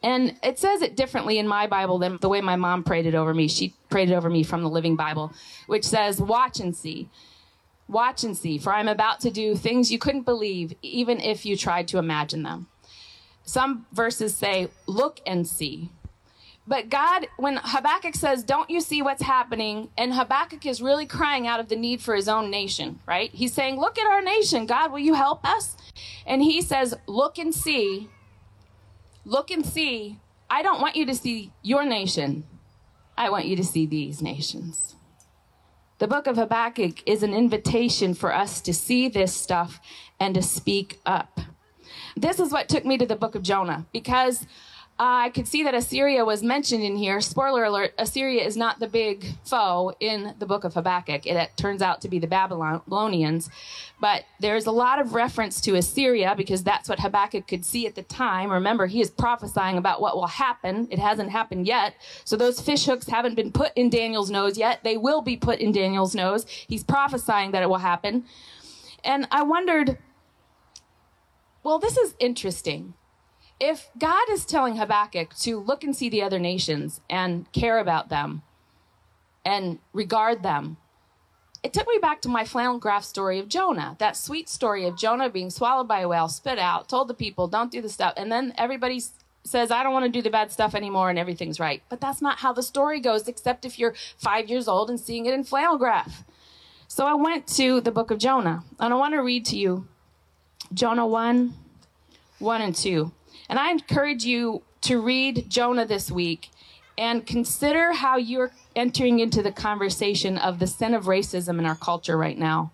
And 0.03 0.37
it 0.43 0.59
says 0.59 0.83
it 0.83 0.97
differently 0.97 1.39
in 1.39 1.49
my 1.49 1.67
Bible 1.67 1.99
than 1.99 2.19
the 2.21 2.29
way 2.29 2.41
my 2.41 2.57
mom 2.57 2.85
prayed 2.85 3.07
it 3.07 3.15
over 3.15 3.35
me. 3.35 3.49
She 3.49 3.75
prayed 3.89 4.11
it 4.11 4.15
over 4.15 4.31
me 4.31 4.43
from 4.43 4.63
the 4.63 4.71
Living 4.71 4.97
Bible, 4.97 5.33
which 5.67 5.85
says, 5.85 6.21
Watch 6.21 6.61
and 6.61 6.77
see. 6.77 7.09
Watch 7.89 8.25
and 8.25 8.37
see, 8.37 8.59
for 8.59 8.73
I'm 8.73 8.89
about 8.89 9.21
to 9.21 9.31
do 9.31 9.55
things 9.55 9.93
you 9.93 9.99
couldn't 9.99 10.23
believe, 10.23 10.75
even 10.83 11.21
if 11.21 11.47
you 11.47 11.57
tried 11.57 11.89
to 11.89 11.99
imagine 11.99 12.43
them. 12.43 12.67
Some 13.45 13.87
verses 13.93 14.37
say, 14.37 14.69
Look 14.87 15.21
and 15.27 15.47
see. 15.47 15.91
But 16.69 16.89
God, 16.89 17.29
when 17.37 17.61
Habakkuk 17.63 18.17
says, 18.17 18.43
Don't 18.43 18.69
you 18.69 18.81
see 18.81 19.03
what's 19.03 19.23
happening? 19.23 19.91
And 19.97 20.15
Habakkuk 20.15 20.67
is 20.67 20.83
really 20.83 21.07
crying 21.07 21.47
out 21.47 21.61
of 21.61 21.69
the 21.69 21.77
need 21.77 22.01
for 22.01 22.15
his 22.15 22.29
own 22.29 22.51
nation, 22.51 23.01
right? 23.07 23.31
He's 23.33 23.53
saying, 23.53 23.79
Look 23.79 23.99
at 23.99 24.07
our 24.07 24.21
nation. 24.21 24.67
God, 24.67 24.91
will 24.91 24.99
you 24.99 25.15
help 25.15 25.49
us? 25.49 25.77
And 26.27 26.43
he 26.43 26.61
says, 26.61 26.95
Look 27.07 27.39
and 27.39 27.55
see 27.55 28.09
Look 29.27 29.51
and 29.51 29.67
see. 29.67 30.21
I 30.49 30.63
don't 30.63 30.81
want 30.81 30.95
you 30.95 31.05
to 31.07 31.15
see 31.15 31.53
your 31.61 31.85
nation. 31.85 32.45
I 33.19 33.29
want 33.29 33.47
you 33.47 33.57
to 33.57 33.65
see 33.65 33.85
these 33.85 34.23
nations. 34.23 34.95
The 35.99 36.07
book 36.07 36.29
of 36.29 36.37
Habakkuk 36.37 37.03
is 37.07 37.25
an 37.25 37.35
invitation 37.35 38.15
for 38.15 38.33
us 38.33 38.61
to 38.61 38.73
see 38.73 39.09
this 39.09 39.35
stuff 39.35 39.81
and 40.21 40.37
to 40.37 40.43
speak 40.43 41.01
up. 41.05 41.41
This 42.17 42.39
is 42.39 42.53
what 42.53 42.69
took 42.69 42.85
me 42.85 42.99
to 42.99 43.07
the 43.07 43.17
book 43.17 43.35
of 43.35 43.43
Jonah 43.43 43.87
because 43.93 44.47
I 44.99 45.29
could 45.31 45.47
see 45.47 45.63
that 45.63 45.75
Assyria 45.75 46.25
was 46.25 46.43
mentioned 46.43 46.83
in 46.83 46.97
here. 46.97 47.21
Spoiler 47.21 47.65
alert 47.65 47.93
Assyria 47.99 48.43
is 48.43 48.57
not 48.57 48.81
the 48.81 48.87
big 48.87 49.27
foe 49.45 49.95
in 50.01 50.35
the 50.39 50.47
book 50.47 50.65
of 50.65 50.73
Habakkuk. 50.73 51.27
It, 51.27 51.51
turns 51.57 51.83
out 51.83 52.01
to 52.01 52.09
be 52.09 52.19
the 52.19 52.27
Babylonians. 52.27 53.51
But 54.01 54.25
there's 54.41 54.65
a 54.65 54.71
lot 54.71 54.99
of 54.99 55.15
reference 55.15 55.61
to 55.63 55.75
Assyria 55.75 56.35
because 56.35 56.63
that's 56.63 56.89
what 56.89 57.01
Habakkuk 57.01 57.47
could 57.47 57.65
see 57.65 57.87
at 57.87 57.95
the 57.95 58.03
time. 58.03 58.51
Remember, 58.51 58.87
he 58.87 59.03
is 59.03 59.11
prophesying 59.11 59.77
about 59.77 60.01
what 60.01 60.17
will 60.17 60.27
happen. 60.27 60.89
It 60.91 60.99
hasn't 60.99 61.31
happened 61.31 61.67
yet. 61.67 61.95
So 62.25 62.37
those 62.37 62.59
fish 62.61 62.87
hooks 62.87 63.07
haven't 63.07 63.35
been 63.35 63.53
put 63.53 63.73
in 63.77 63.91
Daniel's 63.91 64.31
nose 64.31 64.57
yet. 64.57 64.83
They 64.83 64.97
will 64.97 65.21
be 65.21 65.37
put 65.37 65.61
in 65.61 65.73
Daniel's 65.73 66.15
nose. 66.15 66.47
He's 66.49 66.85
prophesying 66.85 67.51
that 67.51 67.63
it 67.63 67.69
will 67.69 67.79
happen. 67.79 68.25
And 69.05 69.29
I 69.31 69.43
wondered 69.43 69.99
well, 71.67 71.81
this 71.81 71.97
is 71.97 72.15
interesting. 72.21 72.95
If 73.59 73.89
God 73.99 74.29
is 74.31 74.45
telling 74.45 74.77
Habakkuk 74.77 75.35
to 75.39 75.59
look 75.59 75.83
and 75.83 75.97
see 75.97 76.09
the 76.09 76.23
other 76.23 76.39
nations 76.39 77.01
and 77.09 77.51
care 77.53 77.79
about 77.79 78.11
them 78.11 78.43
and 79.45 79.79
regard 79.93 80.43
them, 80.43 80.77
it 81.63 81.73
took 81.73 81.89
me 81.89 81.99
back 82.01 82.21
to 82.23 82.29
my 82.29 82.45
flannel 82.45 82.79
graph 82.79 83.05
story 83.05 83.39
of 83.39 83.49
Jonah, 83.49 83.97
that 83.99 84.17
sweet 84.17 84.49
story 84.49 84.87
of 84.87 84.97
Jonah 84.97 85.31
being 85.31 85.51
swallowed 85.51 85.89
by 85.89 86.01
a 86.01 86.09
whale, 86.09 86.29
spit 86.29 86.59
out, 86.59 86.89
told 86.89 87.09
the 87.09 87.15
people, 87.15 87.49
don't 87.49 87.73
do 87.73 87.81
the 87.81 87.89
stuff. 87.89 88.13
And 88.17 88.31
then 88.31 88.53
everybody 88.59 89.03
says, 89.43 89.71
I 89.71 89.83
don't 89.83 89.93
want 89.93 90.05
to 90.05 90.11
do 90.11 90.23
the 90.23 90.31
bad 90.31 90.53
stuff 90.53 90.75
anymore 90.75 91.09
and 91.09 91.19
everything's 91.19 91.59
right. 91.59 91.83
But 91.89 92.01
that's 92.01 92.21
not 92.21 92.39
how 92.39 92.53
the 92.53 92.63
story 92.63 93.01
goes, 93.01 93.27
except 93.27 93.65
if 93.65 93.79
you're 93.79 93.95
five 94.19 94.49
years 94.49 94.69
old 94.69 94.91
and 94.91 95.01
seeing 95.01 95.27
it 95.27 95.35
in 95.35 95.45
flannel 95.45 95.79
graph. 95.79 96.25
So 96.89 97.07
I 97.07 97.15
went 97.15 97.47
to 97.57 97.81
the 97.81 97.91
book 97.91 98.11
of 98.11 98.19
Jonah, 98.19 98.63
and 98.79 98.93
I 98.93 98.97
want 98.97 99.15
to 99.15 99.23
read 99.23 99.45
to 99.47 99.57
you 99.57 99.89
Jonah 100.73 101.07
1, 101.07 101.55
1 102.39 102.61
and 102.61 102.75
2. 102.77 103.13
And 103.49 103.59
I 103.59 103.71
encourage 103.71 104.25
you 104.25 104.63
to 104.83 105.01
read 105.01 105.49
Jonah 105.49 105.87
this 105.87 106.11
week 106.11 106.51
and 106.99 107.27
consider 107.27 107.93
how 107.93 108.17
you're 108.17 108.53
entering 108.75 109.19
into 109.19 109.43
the 109.43 109.53
conversation 109.53 110.39
of 110.39 110.59
the 110.59 110.67
sin 110.67 110.95
of 110.95 111.05
racism 111.05 111.59
in 111.59 111.67
our 111.67 111.77
culture 111.77 112.17
right 112.17 112.39
now. 112.39 112.73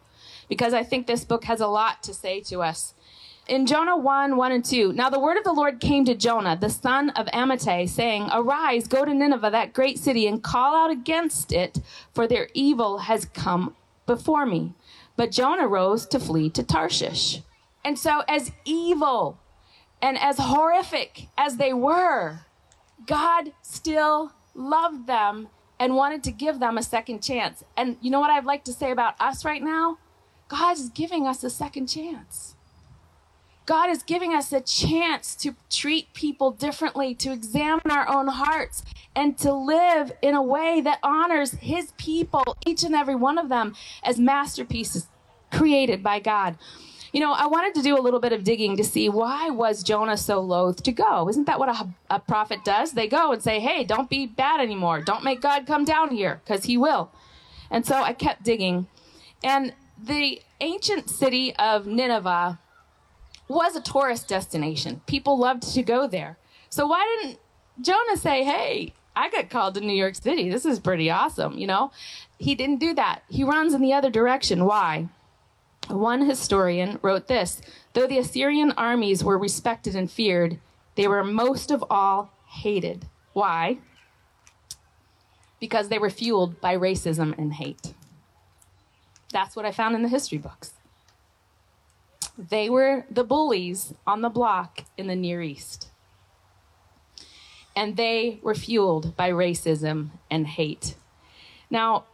Because 0.48 0.74
I 0.74 0.82
think 0.82 1.06
this 1.06 1.24
book 1.24 1.44
has 1.44 1.60
a 1.60 1.66
lot 1.66 2.02
to 2.04 2.14
say 2.14 2.40
to 2.42 2.62
us. 2.62 2.94
In 3.48 3.66
Jonah 3.66 3.96
1 3.96 4.36
1 4.36 4.52
and 4.52 4.64
2, 4.64 4.92
now 4.92 5.10
the 5.10 5.18
word 5.18 5.36
of 5.36 5.42
the 5.42 5.52
Lord 5.52 5.80
came 5.80 6.04
to 6.04 6.14
Jonah, 6.14 6.56
the 6.56 6.70
son 6.70 7.10
of 7.10 7.26
Amittai, 7.26 7.88
saying, 7.88 8.28
Arise, 8.32 8.86
go 8.86 9.04
to 9.04 9.12
Nineveh, 9.12 9.50
that 9.50 9.72
great 9.72 9.98
city, 9.98 10.28
and 10.28 10.42
call 10.42 10.76
out 10.76 10.92
against 10.92 11.52
it, 11.52 11.80
for 12.14 12.28
their 12.28 12.48
evil 12.54 12.98
has 12.98 13.24
come 13.24 13.74
before 14.06 14.46
me. 14.46 14.74
But 15.16 15.32
Jonah 15.32 15.66
rose 15.66 16.06
to 16.06 16.20
flee 16.20 16.50
to 16.50 16.62
Tarshish. 16.62 17.42
And 17.84 17.98
so, 17.98 18.22
as 18.28 18.52
evil 18.64 19.38
and 20.02 20.18
as 20.18 20.36
horrific 20.38 21.28
as 21.38 21.56
they 21.56 21.72
were, 21.72 22.40
God 23.06 23.52
still 23.62 24.32
loved 24.54 25.06
them 25.06 25.48
and 25.78 25.94
wanted 25.94 26.22
to 26.24 26.32
give 26.32 26.58
them 26.58 26.76
a 26.76 26.82
second 26.82 27.22
chance. 27.22 27.64
And 27.76 27.96
you 28.00 28.10
know 28.10 28.20
what 28.20 28.30
I'd 28.30 28.44
like 28.44 28.64
to 28.64 28.72
say 28.72 28.90
about 28.90 29.14
us 29.20 29.44
right 29.44 29.62
now? 29.62 29.98
God 30.48 30.76
is 30.76 30.90
giving 30.90 31.26
us 31.26 31.42
a 31.44 31.50
second 31.50 31.86
chance. 31.86 32.56
God 33.64 33.90
is 33.90 34.02
giving 34.02 34.34
us 34.34 34.52
a 34.52 34.60
chance 34.60 35.36
to 35.36 35.54
treat 35.70 36.12
people 36.14 36.50
differently, 36.50 37.14
to 37.14 37.32
examine 37.32 37.90
our 37.90 38.08
own 38.08 38.26
hearts, 38.26 38.82
and 39.14 39.38
to 39.38 39.52
live 39.52 40.12
in 40.20 40.34
a 40.34 40.42
way 40.42 40.80
that 40.80 40.98
honors 41.02 41.52
His 41.52 41.92
people, 41.96 42.56
each 42.66 42.82
and 42.82 42.94
every 42.94 43.14
one 43.14 43.38
of 43.38 43.48
them, 43.48 43.74
as 44.02 44.18
masterpieces 44.18 45.06
created 45.52 46.02
by 46.02 46.18
God. 46.18 46.58
You 47.12 47.20
know, 47.20 47.32
I 47.34 47.46
wanted 47.46 47.74
to 47.74 47.82
do 47.82 47.98
a 47.98 48.00
little 48.00 48.20
bit 48.20 48.32
of 48.32 48.42
digging 48.42 48.78
to 48.78 48.84
see 48.84 49.10
why 49.10 49.50
was 49.50 49.82
Jonah 49.82 50.16
so 50.16 50.40
loath 50.40 50.82
to 50.84 50.92
go? 50.92 51.28
Isn't 51.28 51.44
that 51.44 51.58
what 51.58 51.68
a, 51.68 51.88
a 52.08 52.18
prophet 52.18 52.64
does? 52.64 52.92
They 52.92 53.06
go 53.06 53.32
and 53.32 53.42
say, 53.42 53.60
"Hey, 53.60 53.84
don't 53.84 54.08
be 54.08 54.26
bad 54.26 54.60
anymore. 54.60 55.02
Don't 55.02 55.22
make 55.22 55.42
God 55.42 55.66
come 55.66 55.84
down 55.84 56.10
here, 56.10 56.40
because 56.42 56.64
He 56.64 56.78
will." 56.78 57.10
And 57.70 57.84
so 57.84 58.02
I 58.02 58.14
kept 58.14 58.44
digging, 58.44 58.86
and 59.44 59.74
the 60.02 60.40
ancient 60.60 61.10
city 61.10 61.54
of 61.56 61.86
Nineveh 61.86 62.58
was 63.46 63.76
a 63.76 63.82
tourist 63.82 64.26
destination. 64.26 65.02
People 65.06 65.38
loved 65.38 65.62
to 65.74 65.82
go 65.82 66.06
there. 66.06 66.38
So 66.70 66.86
why 66.86 67.04
didn't 67.20 67.38
Jonah 67.78 68.16
say, 68.16 68.42
"Hey, 68.42 68.94
I 69.14 69.28
got 69.28 69.50
called 69.50 69.74
to 69.74 69.82
New 69.82 69.92
York 69.92 70.14
City. 70.14 70.48
This 70.48 70.64
is 70.64 70.80
pretty 70.80 71.10
awesome," 71.10 71.58
you 71.58 71.66
know? 71.66 71.92
He 72.38 72.54
didn't 72.54 72.80
do 72.80 72.94
that. 72.94 73.22
He 73.28 73.44
runs 73.44 73.74
in 73.74 73.82
the 73.82 73.92
other 73.92 74.10
direction. 74.10 74.64
Why? 74.64 75.08
One 75.88 76.26
historian 76.26 76.98
wrote 77.02 77.26
this 77.26 77.60
Though 77.92 78.06
the 78.06 78.18
Assyrian 78.18 78.72
armies 78.72 79.22
were 79.24 79.38
respected 79.38 79.94
and 79.94 80.10
feared, 80.10 80.58
they 80.94 81.08
were 81.08 81.24
most 81.24 81.70
of 81.70 81.84
all 81.90 82.32
hated. 82.48 83.06
Why? 83.32 83.78
Because 85.60 85.88
they 85.88 85.98
were 85.98 86.10
fueled 86.10 86.60
by 86.60 86.76
racism 86.76 87.36
and 87.38 87.54
hate. 87.54 87.94
That's 89.32 89.56
what 89.56 89.64
I 89.64 89.72
found 89.72 89.94
in 89.94 90.02
the 90.02 90.08
history 90.08 90.38
books. 90.38 90.74
They 92.36 92.68
were 92.68 93.04
the 93.10 93.24
bullies 93.24 93.94
on 94.06 94.22
the 94.22 94.28
block 94.28 94.84
in 94.96 95.06
the 95.06 95.16
Near 95.16 95.42
East. 95.42 95.88
And 97.74 97.96
they 97.96 98.38
were 98.42 98.54
fueled 98.54 99.16
by 99.16 99.30
racism 99.30 100.10
and 100.30 100.46
hate. 100.46 100.94
Now, 101.70 102.04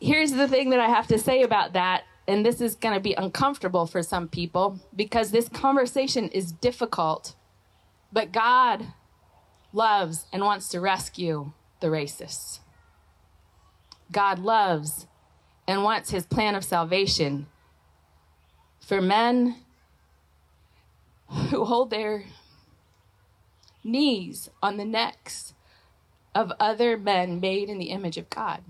here's 0.00 0.32
the 0.32 0.46
thing 0.46 0.70
that 0.70 0.80
I 0.80 0.88
have 0.88 1.08
to 1.08 1.18
say 1.18 1.42
about 1.42 1.72
that 1.72 2.04
and 2.28 2.44
this 2.44 2.60
is 2.60 2.74
going 2.74 2.94
to 2.94 3.00
be 3.00 3.14
uncomfortable 3.14 3.86
for 3.86 4.02
some 4.02 4.28
people 4.28 4.78
because 4.94 5.30
this 5.30 5.48
conversation 5.48 6.28
is 6.28 6.52
difficult. 6.52 7.34
But 8.12 8.32
God 8.32 8.88
loves 9.72 10.26
and 10.30 10.42
wants 10.42 10.68
to 10.68 10.80
rescue 10.80 11.52
the 11.80 11.86
racists. 11.86 12.60
God 14.12 14.38
loves 14.38 15.06
and 15.66 15.82
wants 15.82 16.10
his 16.10 16.26
plan 16.26 16.54
of 16.54 16.64
salvation 16.64 17.46
for 18.78 19.00
men 19.00 19.56
who 21.50 21.64
hold 21.64 21.90
their 21.90 22.24
knees 23.82 24.50
on 24.62 24.76
the 24.76 24.84
necks 24.84 25.54
of 26.34 26.52
other 26.60 26.98
men 26.98 27.40
made 27.40 27.70
in 27.70 27.78
the 27.78 27.90
image 27.90 28.18
of 28.18 28.28
God. 28.28 28.62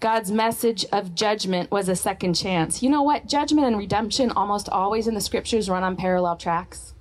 God's 0.00 0.32
message 0.32 0.86
of 0.92 1.14
judgment 1.14 1.70
was 1.70 1.90
a 1.90 1.94
second 1.94 2.32
chance. 2.32 2.82
You 2.82 2.88
know 2.88 3.02
what? 3.02 3.26
Judgment 3.26 3.66
and 3.66 3.76
redemption 3.76 4.30
almost 4.30 4.70
always 4.70 5.06
in 5.06 5.14
the 5.14 5.20
scriptures 5.20 5.68
run 5.68 5.82
on 5.82 5.94
parallel 5.94 6.36
tracks. 6.36 6.94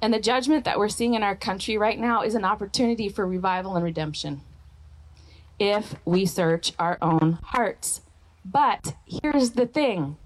And 0.00 0.14
the 0.14 0.20
judgment 0.20 0.64
that 0.64 0.78
we're 0.78 0.88
seeing 0.88 1.12
in 1.12 1.22
our 1.22 1.36
country 1.36 1.76
right 1.76 1.98
now 1.98 2.22
is 2.22 2.34
an 2.34 2.46
opportunity 2.46 3.10
for 3.10 3.26
revival 3.26 3.76
and 3.76 3.84
redemption 3.84 4.40
if 5.58 5.96
we 6.06 6.24
search 6.24 6.72
our 6.78 6.96
own 7.02 7.38
hearts. 7.42 8.00
But 8.44 8.94
here's 9.04 9.50
the 9.50 9.66
thing 9.66 10.16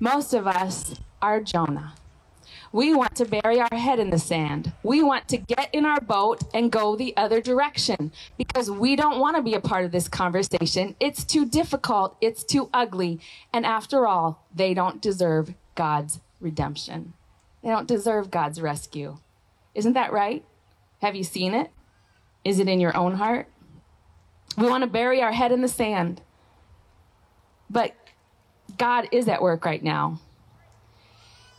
most 0.00 0.32
of 0.32 0.46
us 0.46 0.94
are 1.20 1.42
Jonah. 1.42 1.94
We 2.74 2.92
want 2.92 3.14
to 3.14 3.24
bury 3.24 3.60
our 3.60 3.78
head 3.78 4.00
in 4.00 4.10
the 4.10 4.18
sand. 4.18 4.72
We 4.82 5.00
want 5.00 5.28
to 5.28 5.36
get 5.36 5.72
in 5.72 5.86
our 5.86 6.00
boat 6.00 6.42
and 6.52 6.72
go 6.72 6.96
the 6.96 7.16
other 7.16 7.40
direction 7.40 8.10
because 8.36 8.68
we 8.68 8.96
don't 8.96 9.20
want 9.20 9.36
to 9.36 9.44
be 9.44 9.54
a 9.54 9.60
part 9.60 9.84
of 9.84 9.92
this 9.92 10.08
conversation. 10.08 10.96
It's 10.98 11.22
too 11.22 11.46
difficult, 11.46 12.16
it's 12.20 12.42
too 12.42 12.70
ugly. 12.74 13.20
And 13.52 13.64
after 13.64 14.08
all, 14.08 14.44
they 14.52 14.74
don't 14.74 15.00
deserve 15.00 15.54
God's 15.76 16.18
redemption. 16.40 17.12
They 17.62 17.68
don't 17.68 17.86
deserve 17.86 18.32
God's 18.32 18.60
rescue. 18.60 19.18
Isn't 19.76 19.92
that 19.92 20.12
right? 20.12 20.44
Have 21.00 21.14
you 21.14 21.22
seen 21.22 21.54
it? 21.54 21.70
Is 22.44 22.58
it 22.58 22.66
in 22.66 22.80
your 22.80 22.96
own 22.96 23.14
heart? 23.14 23.46
We 24.58 24.68
want 24.68 24.82
to 24.82 24.90
bury 24.90 25.22
our 25.22 25.30
head 25.30 25.52
in 25.52 25.62
the 25.62 25.68
sand. 25.68 26.22
But 27.70 27.94
God 28.76 29.06
is 29.12 29.28
at 29.28 29.42
work 29.42 29.64
right 29.64 29.82
now. 29.82 30.18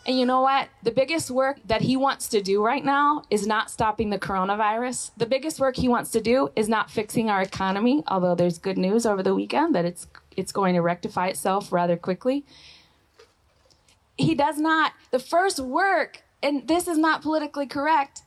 And 0.06 0.20
you 0.20 0.26
know 0.26 0.42
what? 0.42 0.70
The 0.84 0.92
biggest 0.92 1.32
work 1.32 1.60
that 1.66 1.82
he 1.82 1.98
wants 1.98 2.28
to 2.30 2.42
do 2.42 2.64
right 2.64 2.86
now 2.86 3.24
is 3.32 3.48
not 3.48 3.72
stopping 3.72 4.12
the 4.12 4.20
coronavirus. 4.20 5.10
The 5.18 5.26
biggest 5.26 5.60
work 5.60 5.78
he 5.78 5.88
wants 5.88 6.12
to 6.12 6.22
do 6.22 6.52
is 6.56 6.70
not 6.70 6.92
fixing 6.92 7.30
our 7.30 7.42
economy, 7.42 8.04
although 8.08 8.36
there's 8.36 8.60
good 8.60 8.78
news 8.78 9.06
over 9.08 9.24
the 9.24 9.34
weekend 9.34 9.74
that 9.74 9.86
it's 9.86 10.08
it's 10.38 10.52
going 10.52 10.76
to 10.76 10.82
rectify 10.82 11.28
itself 11.28 11.72
rather 11.72 11.98
quickly. 11.98 12.46
He 14.18 14.36
does 14.36 14.58
not. 14.58 14.94
The 15.12 15.20
first 15.20 15.60
work, 15.60 16.24
and 16.44 16.68
this 16.68 16.88
is 16.88 16.98
not 16.98 17.22
politically 17.22 17.66
correct, 17.66 18.22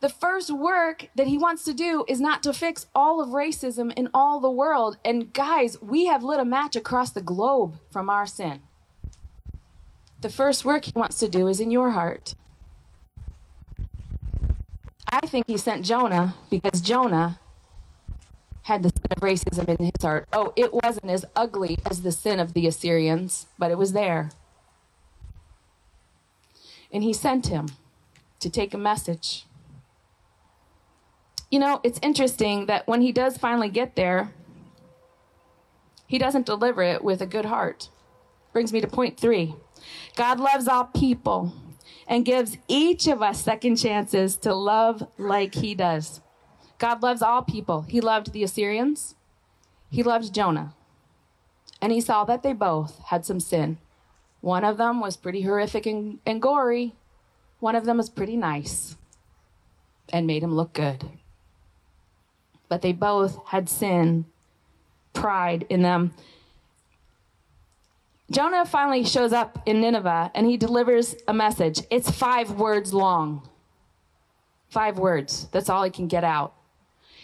the 0.00 0.08
first 0.10 0.50
work 0.50 1.08
that 1.16 1.26
he 1.26 1.38
wants 1.38 1.64
to 1.64 1.72
do 1.72 2.04
is 2.06 2.20
not 2.20 2.42
to 2.42 2.52
fix 2.52 2.86
all 2.94 3.20
of 3.22 3.30
racism 3.30 3.92
in 3.94 4.10
all 4.12 4.40
the 4.40 4.50
world. 4.50 4.98
And 5.04 5.32
guys, 5.32 5.80
we 5.80 6.06
have 6.06 6.22
lit 6.22 6.38
a 6.38 6.44
match 6.44 6.76
across 6.76 7.10
the 7.10 7.22
globe 7.22 7.78
from 7.90 8.10
our 8.10 8.26
sin. 8.26 8.60
The 10.26 10.32
first 10.32 10.64
work 10.64 10.86
he 10.86 10.92
wants 10.92 11.20
to 11.20 11.28
do 11.28 11.46
is 11.46 11.60
in 11.60 11.70
your 11.70 11.90
heart. 11.90 12.34
I 15.08 15.24
think 15.24 15.46
he 15.46 15.56
sent 15.56 15.84
Jonah 15.84 16.34
because 16.50 16.80
Jonah 16.80 17.38
had 18.62 18.82
the 18.82 18.88
sin 18.88 19.06
of 19.12 19.22
racism 19.22 19.68
in 19.68 19.84
his 19.84 20.02
heart. 20.02 20.26
Oh, 20.32 20.52
it 20.56 20.74
wasn't 20.74 21.12
as 21.12 21.24
ugly 21.36 21.78
as 21.88 22.02
the 22.02 22.10
sin 22.10 22.40
of 22.40 22.54
the 22.54 22.66
Assyrians, 22.66 23.46
but 23.56 23.70
it 23.70 23.78
was 23.78 23.92
there. 23.92 24.30
And 26.92 27.04
he 27.04 27.12
sent 27.12 27.46
him 27.46 27.68
to 28.40 28.50
take 28.50 28.74
a 28.74 28.78
message. 28.78 29.46
You 31.52 31.60
know, 31.60 31.80
it's 31.84 32.00
interesting 32.02 32.66
that 32.66 32.88
when 32.88 33.00
he 33.00 33.12
does 33.12 33.38
finally 33.38 33.68
get 33.68 33.94
there, 33.94 34.32
he 36.08 36.18
doesn't 36.18 36.46
deliver 36.46 36.82
it 36.82 37.04
with 37.04 37.22
a 37.22 37.26
good 37.26 37.44
heart. 37.44 37.90
Brings 38.52 38.72
me 38.72 38.80
to 38.80 38.88
point 38.88 39.20
three. 39.20 39.54
God 40.16 40.40
loves 40.40 40.68
all 40.68 40.84
people 40.84 41.52
and 42.08 42.24
gives 42.24 42.58
each 42.68 43.06
of 43.08 43.22
us 43.22 43.42
second 43.42 43.76
chances 43.76 44.36
to 44.38 44.54
love 44.54 45.08
like 45.18 45.54
he 45.56 45.74
does. 45.74 46.20
God 46.78 47.02
loves 47.02 47.22
all 47.22 47.42
people. 47.42 47.82
He 47.82 48.00
loved 48.00 48.32
the 48.32 48.44
Assyrians, 48.44 49.14
he 49.90 50.02
loved 50.02 50.34
Jonah, 50.34 50.74
and 51.80 51.92
he 51.92 52.00
saw 52.00 52.24
that 52.24 52.42
they 52.42 52.52
both 52.52 53.00
had 53.06 53.24
some 53.26 53.40
sin 53.40 53.78
One 54.40 54.64
of 54.64 54.76
them 54.78 55.00
was 55.00 55.16
pretty 55.16 55.42
horrific 55.42 55.86
and, 55.86 56.20
and 56.26 56.40
gory. 56.40 56.94
One 57.60 57.74
of 57.76 57.84
them 57.84 57.96
was 57.98 58.10
pretty 58.10 58.36
nice 58.36 58.96
and 60.12 60.26
made 60.26 60.42
him 60.42 60.54
look 60.54 60.72
good. 60.74 61.08
But 62.68 62.82
they 62.82 62.92
both 62.92 63.38
had 63.48 63.68
sin, 63.68 64.26
pride 65.12 65.66
in 65.68 65.82
them. 65.82 66.14
Jonah 68.30 68.64
finally 68.66 69.04
shows 69.04 69.32
up 69.32 69.62
in 69.66 69.80
Nineveh 69.80 70.32
and 70.34 70.46
he 70.46 70.56
delivers 70.56 71.14
a 71.28 71.32
message. 71.32 71.82
It's 71.90 72.10
five 72.10 72.52
words 72.52 72.92
long. 72.92 73.48
Five 74.68 74.98
words. 74.98 75.48
That's 75.52 75.68
all 75.68 75.84
he 75.84 75.90
can 75.90 76.08
get 76.08 76.24
out. 76.24 76.54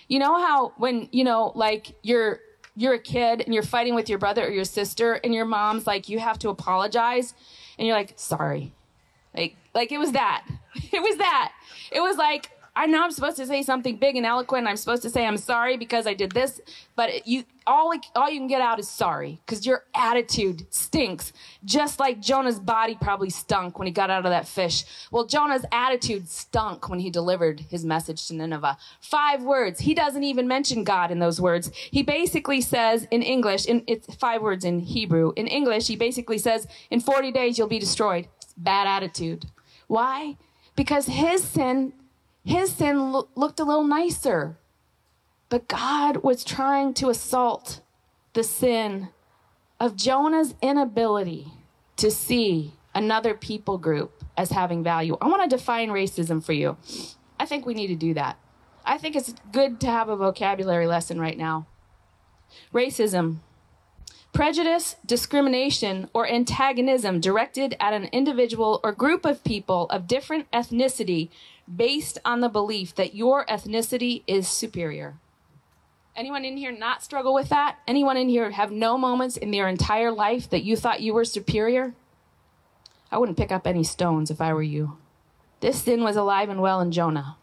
You 0.06 0.20
know 0.20 0.38
how 0.38 0.72
when, 0.76 1.08
you 1.10 1.24
know, 1.24 1.52
like 1.54 1.96
you're 2.02 2.40
you're 2.74 2.94
a 2.94 2.98
kid 2.98 3.42
and 3.42 3.52
you're 3.52 3.62
fighting 3.62 3.94
with 3.94 4.08
your 4.08 4.18
brother 4.18 4.46
or 4.46 4.50
your 4.50 4.64
sister 4.64 5.14
and 5.14 5.34
your 5.34 5.44
mom's 5.44 5.86
like 5.86 6.08
you 6.08 6.18
have 6.18 6.38
to 6.38 6.48
apologize 6.48 7.34
and 7.78 7.86
you're 7.86 7.96
like 7.96 8.14
sorry. 8.16 8.72
Like 9.36 9.56
like 9.74 9.90
it 9.92 9.98
was 9.98 10.12
that. 10.12 10.46
It 10.90 11.02
was 11.02 11.18
that. 11.18 11.52
It 11.90 12.00
was 12.00 12.16
like 12.16 12.50
I 12.74 12.86
know 12.86 13.02
I'm 13.02 13.10
supposed 13.10 13.36
to 13.36 13.46
say 13.46 13.62
something 13.62 13.96
big 13.96 14.16
and 14.16 14.24
eloquent. 14.24 14.66
I'm 14.66 14.78
supposed 14.78 15.02
to 15.02 15.10
say 15.10 15.26
I'm 15.26 15.36
sorry 15.36 15.76
because 15.76 16.06
I 16.06 16.14
did 16.14 16.32
this, 16.32 16.58
but 16.96 17.26
you 17.26 17.44
all 17.66 17.92
all 18.16 18.30
you 18.30 18.40
can 18.40 18.46
get 18.46 18.62
out 18.62 18.78
is 18.78 18.88
sorry 18.88 19.40
because 19.44 19.66
your 19.66 19.84
attitude 19.94 20.66
stinks, 20.70 21.34
just 21.66 22.00
like 22.00 22.20
Jonah's 22.20 22.58
body 22.58 22.96
probably 22.98 23.28
stunk 23.28 23.78
when 23.78 23.86
he 23.86 23.92
got 23.92 24.08
out 24.08 24.24
of 24.24 24.30
that 24.30 24.48
fish. 24.48 24.84
Well, 25.10 25.26
Jonah's 25.26 25.66
attitude 25.70 26.30
stunk 26.30 26.88
when 26.88 26.98
he 26.98 27.10
delivered 27.10 27.60
his 27.60 27.84
message 27.84 28.26
to 28.28 28.34
Nineveh. 28.34 28.78
Five 29.00 29.42
words. 29.42 29.80
He 29.80 29.92
doesn't 29.92 30.24
even 30.24 30.48
mention 30.48 30.82
God 30.82 31.10
in 31.10 31.18
those 31.18 31.42
words. 31.42 31.70
He 31.74 32.02
basically 32.02 32.62
says 32.62 33.06
in 33.10 33.22
English, 33.22 33.66
in 33.66 33.84
it's 33.86 34.12
five 34.14 34.40
words 34.40 34.64
in 34.64 34.80
Hebrew. 34.80 35.34
In 35.36 35.46
English, 35.46 35.88
he 35.88 35.96
basically 35.96 36.38
says, 36.38 36.66
"In 36.90 37.00
40 37.00 37.32
days 37.32 37.58
you'll 37.58 37.68
be 37.68 37.78
destroyed." 37.78 38.28
Bad 38.56 38.86
attitude. 38.86 39.44
Why? 39.88 40.38
Because 40.74 41.04
his 41.04 41.44
sin 41.44 41.92
his 42.44 42.72
sin 42.72 43.12
lo- 43.12 43.28
looked 43.34 43.60
a 43.60 43.64
little 43.64 43.84
nicer. 43.84 44.56
But 45.48 45.68
God 45.68 46.18
was 46.18 46.44
trying 46.44 46.94
to 46.94 47.10
assault 47.10 47.80
the 48.32 48.42
sin 48.42 49.08
of 49.78 49.96
Jonah's 49.96 50.54
inability 50.62 51.48
to 51.96 52.10
see 52.10 52.72
another 52.94 53.34
people 53.34 53.78
group 53.78 54.24
as 54.36 54.50
having 54.50 54.82
value. 54.82 55.16
I 55.20 55.28
want 55.28 55.42
to 55.48 55.56
define 55.56 55.90
racism 55.90 56.42
for 56.42 56.52
you. 56.52 56.76
I 57.38 57.46
think 57.46 57.66
we 57.66 57.74
need 57.74 57.88
to 57.88 57.94
do 57.94 58.14
that. 58.14 58.38
I 58.84 58.98
think 58.98 59.14
it's 59.14 59.34
good 59.52 59.80
to 59.80 59.86
have 59.86 60.08
a 60.08 60.16
vocabulary 60.16 60.86
lesson 60.86 61.20
right 61.20 61.36
now. 61.36 61.66
Racism 62.72 63.38
prejudice, 64.32 64.96
discrimination, 65.04 66.08
or 66.14 66.26
antagonism 66.26 67.20
directed 67.20 67.76
at 67.78 67.92
an 67.92 68.04
individual 68.12 68.80
or 68.82 68.92
group 68.92 69.24
of 69.26 69.44
people 69.44 69.86
of 69.90 70.06
different 70.06 70.50
ethnicity 70.52 71.28
based 71.74 72.18
on 72.24 72.40
the 72.40 72.48
belief 72.48 72.94
that 72.94 73.14
your 73.14 73.44
ethnicity 73.46 74.22
is 74.26 74.48
superior. 74.48 75.14
Anyone 76.14 76.44
in 76.44 76.56
here 76.56 76.72
not 76.72 77.02
struggle 77.02 77.32
with 77.32 77.48
that? 77.48 77.78
Anyone 77.86 78.16
in 78.16 78.28
here 78.28 78.50
have 78.50 78.70
no 78.70 78.98
moments 78.98 79.36
in 79.36 79.50
their 79.50 79.68
entire 79.68 80.10
life 80.10 80.50
that 80.50 80.62
you 80.62 80.76
thought 80.76 81.00
you 81.00 81.14
were 81.14 81.24
superior? 81.24 81.94
I 83.10 83.18
wouldn't 83.18 83.38
pick 83.38 83.52
up 83.52 83.66
any 83.66 83.84
stones 83.84 84.30
if 84.30 84.40
I 84.40 84.52
were 84.52 84.62
you. 84.62 84.98
This 85.60 85.82
sin 85.82 86.02
was 86.02 86.16
alive 86.16 86.48
and 86.48 86.60
well 86.60 86.80
in 86.80 86.92
Jonah. 86.92 87.36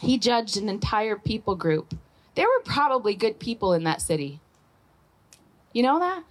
He 0.00 0.18
judged 0.18 0.56
an 0.56 0.68
entire 0.68 1.16
people 1.16 1.54
group. 1.54 1.94
There 2.34 2.46
were 2.46 2.62
probably 2.64 3.14
good 3.14 3.38
people 3.38 3.72
in 3.72 3.84
that 3.84 4.02
city. 4.02 4.40
You 5.72 5.82
know 5.82 5.98
that? 5.98 6.24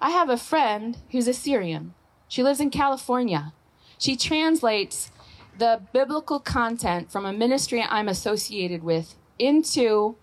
I 0.00 0.10
have 0.10 0.30
a 0.30 0.36
friend 0.36 0.96
who's 1.10 1.28
a 1.28 1.34
Syrian. 1.34 1.94
She 2.26 2.42
lives 2.42 2.60
in 2.60 2.70
California. 2.70 3.52
She 3.98 4.16
translates 4.16 5.12
the 5.60 5.82
biblical 5.92 6.40
content 6.40 7.12
from 7.12 7.26
a 7.26 7.32
ministry 7.34 7.82
I'm 7.82 8.08
associated 8.08 8.82
with 8.82 9.14
into 9.38 10.16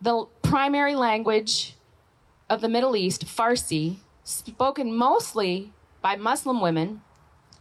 the 0.00 0.26
primary 0.42 0.96
language 0.96 1.76
of 2.50 2.60
the 2.60 2.68
Middle 2.68 2.96
East, 2.96 3.24
Farsi, 3.24 3.98
spoken 4.24 4.92
mostly 4.92 5.72
by 6.02 6.16
Muslim 6.16 6.60
women, 6.60 7.02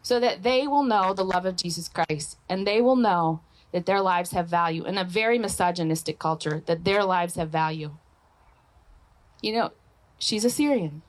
so 0.01 0.19
that 0.19 0.41
they 0.41 0.65
will 0.65 0.82
know 0.82 1.13
the 1.13 1.23
love 1.23 1.45
of 1.45 1.56
Jesus 1.56 1.88
Christ 1.88 2.38
and 2.49 2.65
they 2.65 2.82
will 2.82 2.95
know 2.95 3.41
that 3.71 3.86
their 3.86 4.01
lives 4.01 4.32
have 4.32 4.47
value 4.47 4.86
in 4.86 4.97
a 4.97 5.04
very 5.04 5.38
misogynistic 5.38 6.17
culture, 6.17 6.63
that 6.65 6.84
their 6.84 7.04
lives 7.04 7.36
have 7.36 7.49
value. 7.49 7.95
You 9.39 9.54
know, 9.54 9.71
she's 10.17 10.45
a 10.45 10.49
Syrian 10.49 11.04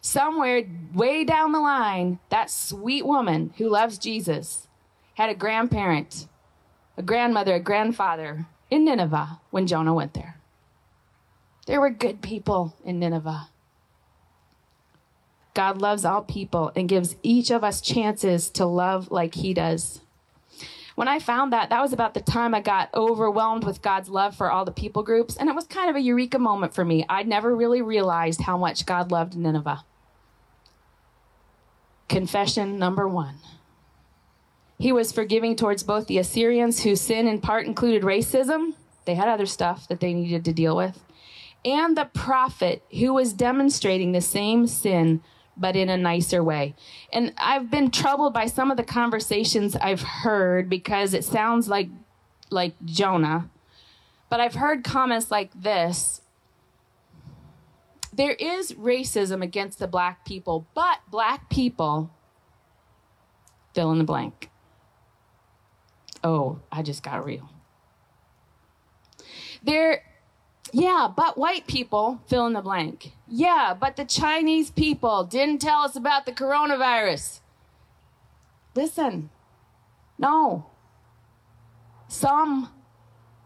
somewhere 0.00 0.64
way 0.94 1.24
down 1.24 1.52
the 1.52 1.60
line, 1.60 2.18
that 2.30 2.50
sweet 2.50 3.04
woman 3.04 3.52
who 3.58 3.68
loves 3.68 3.98
Jesus 3.98 4.68
had 5.14 5.30
a 5.30 5.34
grandparent, 5.34 6.26
a 6.96 7.02
grandmother, 7.02 7.54
a 7.54 7.60
grandfather 7.60 8.46
in 8.70 8.84
Nineveh 8.84 9.40
when 9.50 9.66
Jonah 9.66 9.94
went 9.94 10.14
there. 10.14 10.36
There 11.66 11.80
were 11.80 11.90
good 11.90 12.22
people 12.22 12.74
in 12.84 12.98
Nineveh. 12.98 13.48
God 15.54 15.80
loves 15.80 16.04
all 16.04 16.22
people 16.22 16.72
and 16.74 16.88
gives 16.88 17.16
each 17.22 17.50
of 17.50 17.62
us 17.64 17.80
chances 17.80 18.48
to 18.50 18.64
love 18.64 19.10
like 19.10 19.34
he 19.34 19.52
does. 19.52 20.00
When 20.94 21.08
I 21.08 21.18
found 21.18 21.52
that, 21.52 21.70
that 21.70 21.80
was 21.80 21.92
about 21.92 22.14
the 22.14 22.20
time 22.20 22.54
I 22.54 22.60
got 22.60 22.92
overwhelmed 22.94 23.64
with 23.64 23.82
God's 23.82 24.08
love 24.08 24.36
for 24.36 24.50
all 24.50 24.64
the 24.64 24.70
people 24.70 25.02
groups, 25.02 25.36
and 25.36 25.48
it 25.48 25.54
was 25.54 25.66
kind 25.66 25.88
of 25.88 25.96
a 25.96 26.00
eureka 26.00 26.38
moment 26.38 26.74
for 26.74 26.84
me. 26.84 27.04
I'd 27.08 27.28
never 27.28 27.54
really 27.54 27.82
realized 27.82 28.42
how 28.42 28.58
much 28.58 28.86
God 28.86 29.10
loved 29.10 29.36
Nineveh. 29.36 29.84
Confession 32.10 32.76
number 32.76 33.06
one. 33.06 33.36
He 34.80 34.90
was 34.90 35.12
forgiving 35.12 35.54
towards 35.54 35.84
both 35.84 36.08
the 36.08 36.18
Assyrians, 36.18 36.82
whose 36.82 37.00
sin 37.00 37.28
in 37.28 37.40
part 37.40 37.66
included 37.66 38.02
racism, 38.02 38.74
they 39.04 39.14
had 39.14 39.28
other 39.28 39.46
stuff 39.46 39.86
that 39.86 40.00
they 40.00 40.12
needed 40.12 40.44
to 40.44 40.52
deal 40.52 40.76
with, 40.76 40.98
and 41.64 41.96
the 41.96 42.06
prophet 42.06 42.82
who 42.98 43.14
was 43.14 43.32
demonstrating 43.32 44.10
the 44.10 44.20
same 44.20 44.66
sin 44.66 45.22
but 45.56 45.76
in 45.76 45.88
a 45.88 45.96
nicer 45.96 46.42
way. 46.42 46.74
And 47.12 47.32
I've 47.38 47.70
been 47.70 47.92
troubled 47.92 48.34
by 48.34 48.46
some 48.46 48.72
of 48.72 48.76
the 48.76 48.82
conversations 48.82 49.76
I've 49.76 50.02
heard 50.02 50.68
because 50.68 51.14
it 51.14 51.24
sounds 51.24 51.68
like 51.68 51.90
like 52.50 52.74
Jonah. 52.84 53.48
But 54.28 54.40
I've 54.40 54.54
heard 54.54 54.82
comments 54.82 55.30
like 55.30 55.50
this 55.54 56.22
there 58.12 58.32
is 58.32 58.72
racism 58.72 59.42
against 59.42 59.78
the 59.78 59.86
black 59.86 60.24
people, 60.24 60.66
but 60.74 60.98
black 61.10 61.48
people 61.48 62.10
fill 63.74 63.92
in 63.92 63.98
the 63.98 64.04
blank. 64.04 64.50
Oh, 66.22 66.60
I 66.70 66.82
just 66.82 67.02
got 67.02 67.24
real. 67.24 67.48
There, 69.62 70.02
yeah, 70.72 71.08
but 71.14 71.38
white 71.38 71.66
people 71.66 72.20
fill 72.26 72.46
in 72.46 72.52
the 72.52 72.60
blank. 72.60 73.12
Yeah, 73.28 73.74
but 73.78 73.96
the 73.96 74.04
Chinese 74.04 74.70
people 74.70 75.24
didn't 75.24 75.60
tell 75.60 75.80
us 75.80 75.96
about 75.96 76.26
the 76.26 76.32
coronavirus. 76.32 77.40
Listen, 78.74 79.30
no. 80.18 80.66
Some 82.08 82.70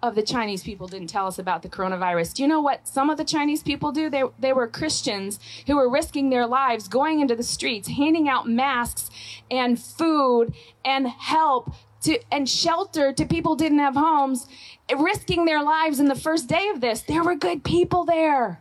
of 0.05 0.15
the 0.15 0.23
Chinese 0.23 0.63
people 0.63 0.87
didn't 0.87 1.09
tell 1.09 1.27
us 1.27 1.39
about 1.39 1.63
the 1.63 1.69
coronavirus. 1.69 2.35
Do 2.35 2.43
you 2.43 2.49
know 2.49 2.61
what 2.61 2.87
some 2.87 3.09
of 3.09 3.17
the 3.17 3.25
Chinese 3.25 3.63
people 3.63 3.91
do? 3.91 4.11
They, 4.11 4.23
they 4.39 4.53
were 4.53 4.69
Christians 4.69 5.41
who 5.67 5.77
were 5.77 5.89
risking 5.89 6.29
their 6.29 6.47
lives 6.47 6.89
going 6.89 7.21
into 7.21 7.35
the 7.35 7.43
streets, 7.43 7.89
handing 7.89 8.29
out 8.29 8.47
masks 8.47 9.09
and 9.51 9.81
food 9.81 10.53
and 10.85 11.09
help 11.09 11.73
to, 12.03 12.19
and 12.31 12.47
shelter 12.47 13.15
to 13.15 13.25
people 13.25 13.57
didn't 13.57 13.79
have 13.79 13.95
homes, 13.95 14.47
risking 14.95 15.47
their 15.47 15.63
lives 15.63 15.99
in 15.99 16.09
the 16.09 16.15
first 16.15 16.49
day 16.49 16.69
of 16.69 16.83
this. 16.83 17.01
There 17.01 17.25
were 17.25 17.35
good 17.35 17.65
people 17.65 18.05
there. 18.05 18.61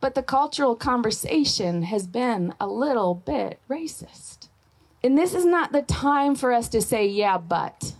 But 0.00 0.14
the 0.14 0.22
cultural 0.22 0.76
conversation 0.76 1.82
has 1.82 2.06
been 2.06 2.54
a 2.60 2.68
little 2.68 3.16
bit 3.16 3.58
racist. 3.68 4.46
And 5.02 5.18
this 5.18 5.34
is 5.34 5.44
not 5.44 5.72
the 5.72 5.82
time 5.82 6.36
for 6.36 6.52
us 6.52 6.68
to 6.68 6.80
say, 6.80 7.08
yeah, 7.08 7.38
but. 7.38 7.94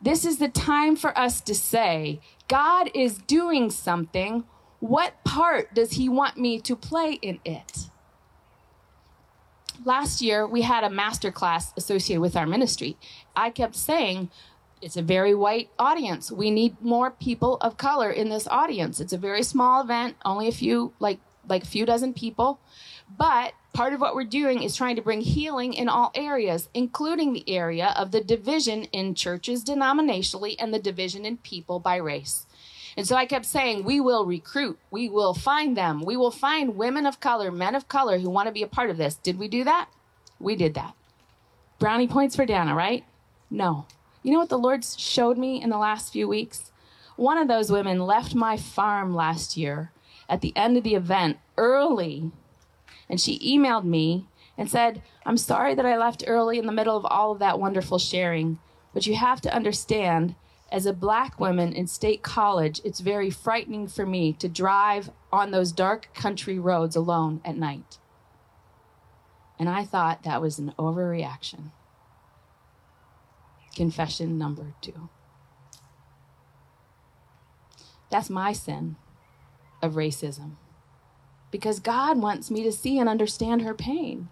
This 0.00 0.24
is 0.24 0.38
the 0.38 0.48
time 0.48 0.96
for 0.96 1.16
us 1.18 1.40
to 1.42 1.54
say, 1.54 2.20
God 2.46 2.90
is 2.94 3.18
doing 3.18 3.70
something. 3.70 4.44
What 4.80 5.22
part 5.24 5.74
does 5.74 5.92
He 5.92 6.08
want 6.08 6.36
me 6.36 6.60
to 6.60 6.76
play 6.76 7.14
in 7.14 7.40
it? 7.44 7.90
Last 9.84 10.20
year, 10.20 10.46
we 10.46 10.62
had 10.62 10.84
a 10.84 10.90
master 10.90 11.30
class 11.30 11.72
associated 11.76 12.20
with 12.20 12.36
our 12.36 12.46
ministry. 12.46 12.96
I 13.36 13.50
kept 13.50 13.76
saying, 13.76 14.30
it's 14.80 14.96
a 14.96 15.02
very 15.02 15.34
white 15.34 15.70
audience. 15.78 16.30
We 16.30 16.50
need 16.50 16.80
more 16.80 17.10
people 17.10 17.56
of 17.60 17.76
color 17.76 18.10
in 18.10 18.28
this 18.28 18.46
audience. 18.48 19.00
It's 19.00 19.12
a 19.12 19.18
very 19.18 19.42
small 19.42 19.82
event, 19.82 20.16
only 20.24 20.48
a 20.48 20.52
few, 20.52 20.92
like, 21.00 21.18
like 21.48 21.64
a 21.64 21.66
few 21.66 21.84
dozen 21.84 22.14
people. 22.14 22.60
But 23.16 23.54
part 23.72 23.92
of 23.92 24.00
what 24.00 24.14
we're 24.14 24.24
doing 24.24 24.62
is 24.62 24.76
trying 24.76 24.96
to 24.96 25.02
bring 25.02 25.20
healing 25.20 25.74
in 25.74 25.88
all 25.88 26.10
areas, 26.14 26.68
including 26.74 27.32
the 27.32 27.48
area 27.48 27.94
of 27.96 28.10
the 28.10 28.22
division 28.22 28.84
in 28.84 29.14
churches 29.14 29.64
denominationally 29.64 30.56
and 30.58 30.72
the 30.72 30.78
division 30.78 31.24
in 31.24 31.36
people 31.38 31.78
by 31.78 31.96
race. 31.96 32.46
And 32.96 33.06
so 33.06 33.14
I 33.14 33.26
kept 33.26 33.46
saying, 33.46 33.84
we 33.84 34.00
will 34.00 34.26
recruit, 34.26 34.78
we 34.90 35.08
will 35.08 35.32
find 35.32 35.76
them, 35.76 36.02
we 36.02 36.16
will 36.16 36.32
find 36.32 36.76
women 36.76 37.06
of 37.06 37.20
color, 37.20 37.52
men 37.52 37.76
of 37.76 37.88
color 37.88 38.18
who 38.18 38.28
want 38.28 38.48
to 38.48 38.52
be 38.52 38.62
a 38.62 38.68
part 38.68 38.90
of 38.90 38.96
this. 38.96 39.14
Did 39.14 39.38
we 39.38 39.46
do 39.46 39.62
that? 39.64 39.88
We 40.40 40.56
did 40.56 40.74
that. 40.74 40.94
Brownie 41.78 42.08
points 42.08 42.34
for 42.34 42.44
Dannah, 42.44 42.74
right? 42.74 43.04
No. 43.50 43.86
You 44.24 44.32
know 44.32 44.40
what 44.40 44.48
the 44.48 44.58
Lord 44.58 44.84
showed 44.84 45.38
me 45.38 45.62
in 45.62 45.70
the 45.70 45.78
last 45.78 46.12
few 46.12 46.26
weeks? 46.26 46.72
One 47.14 47.38
of 47.38 47.46
those 47.46 47.70
women 47.70 48.00
left 48.00 48.34
my 48.34 48.56
farm 48.56 49.14
last 49.14 49.56
year 49.56 49.92
at 50.28 50.40
the 50.40 50.56
end 50.56 50.76
of 50.76 50.82
the 50.82 50.94
event 50.94 51.38
early, 51.56 52.32
and 53.08 53.20
she 53.20 53.38
emailed 53.38 53.84
me 53.84 54.26
and 54.56 54.70
said, 54.70 55.02
I'm 55.24 55.36
sorry 55.36 55.74
that 55.74 55.86
I 55.86 55.96
left 55.96 56.24
early 56.26 56.58
in 56.58 56.66
the 56.66 56.72
middle 56.72 56.96
of 56.96 57.04
all 57.06 57.32
of 57.32 57.38
that 57.38 57.60
wonderful 57.60 57.98
sharing, 57.98 58.58
but 58.92 59.06
you 59.06 59.14
have 59.16 59.40
to 59.42 59.54
understand 59.54 60.34
as 60.70 60.84
a 60.84 60.92
black 60.92 61.40
woman 61.40 61.72
in 61.72 61.86
state 61.86 62.22
college, 62.22 62.80
it's 62.84 63.00
very 63.00 63.30
frightening 63.30 63.88
for 63.88 64.04
me 64.04 64.34
to 64.34 64.48
drive 64.48 65.10
on 65.32 65.50
those 65.50 65.72
dark 65.72 66.12
country 66.14 66.58
roads 66.58 66.94
alone 66.94 67.40
at 67.44 67.56
night. 67.56 67.98
And 69.58 69.68
I 69.68 69.84
thought 69.84 70.24
that 70.24 70.42
was 70.42 70.58
an 70.58 70.74
overreaction. 70.78 71.72
Confession 73.74 74.36
number 74.36 74.74
two. 74.82 75.08
That's 78.10 78.30
my 78.30 78.52
sin 78.52 78.96
of 79.82 79.94
racism. 79.94 80.56
Because 81.50 81.80
God 81.80 82.18
wants 82.18 82.50
me 82.50 82.62
to 82.62 82.72
see 82.72 82.98
and 82.98 83.08
understand 83.08 83.62
her 83.62 83.74
pain. 83.74 84.28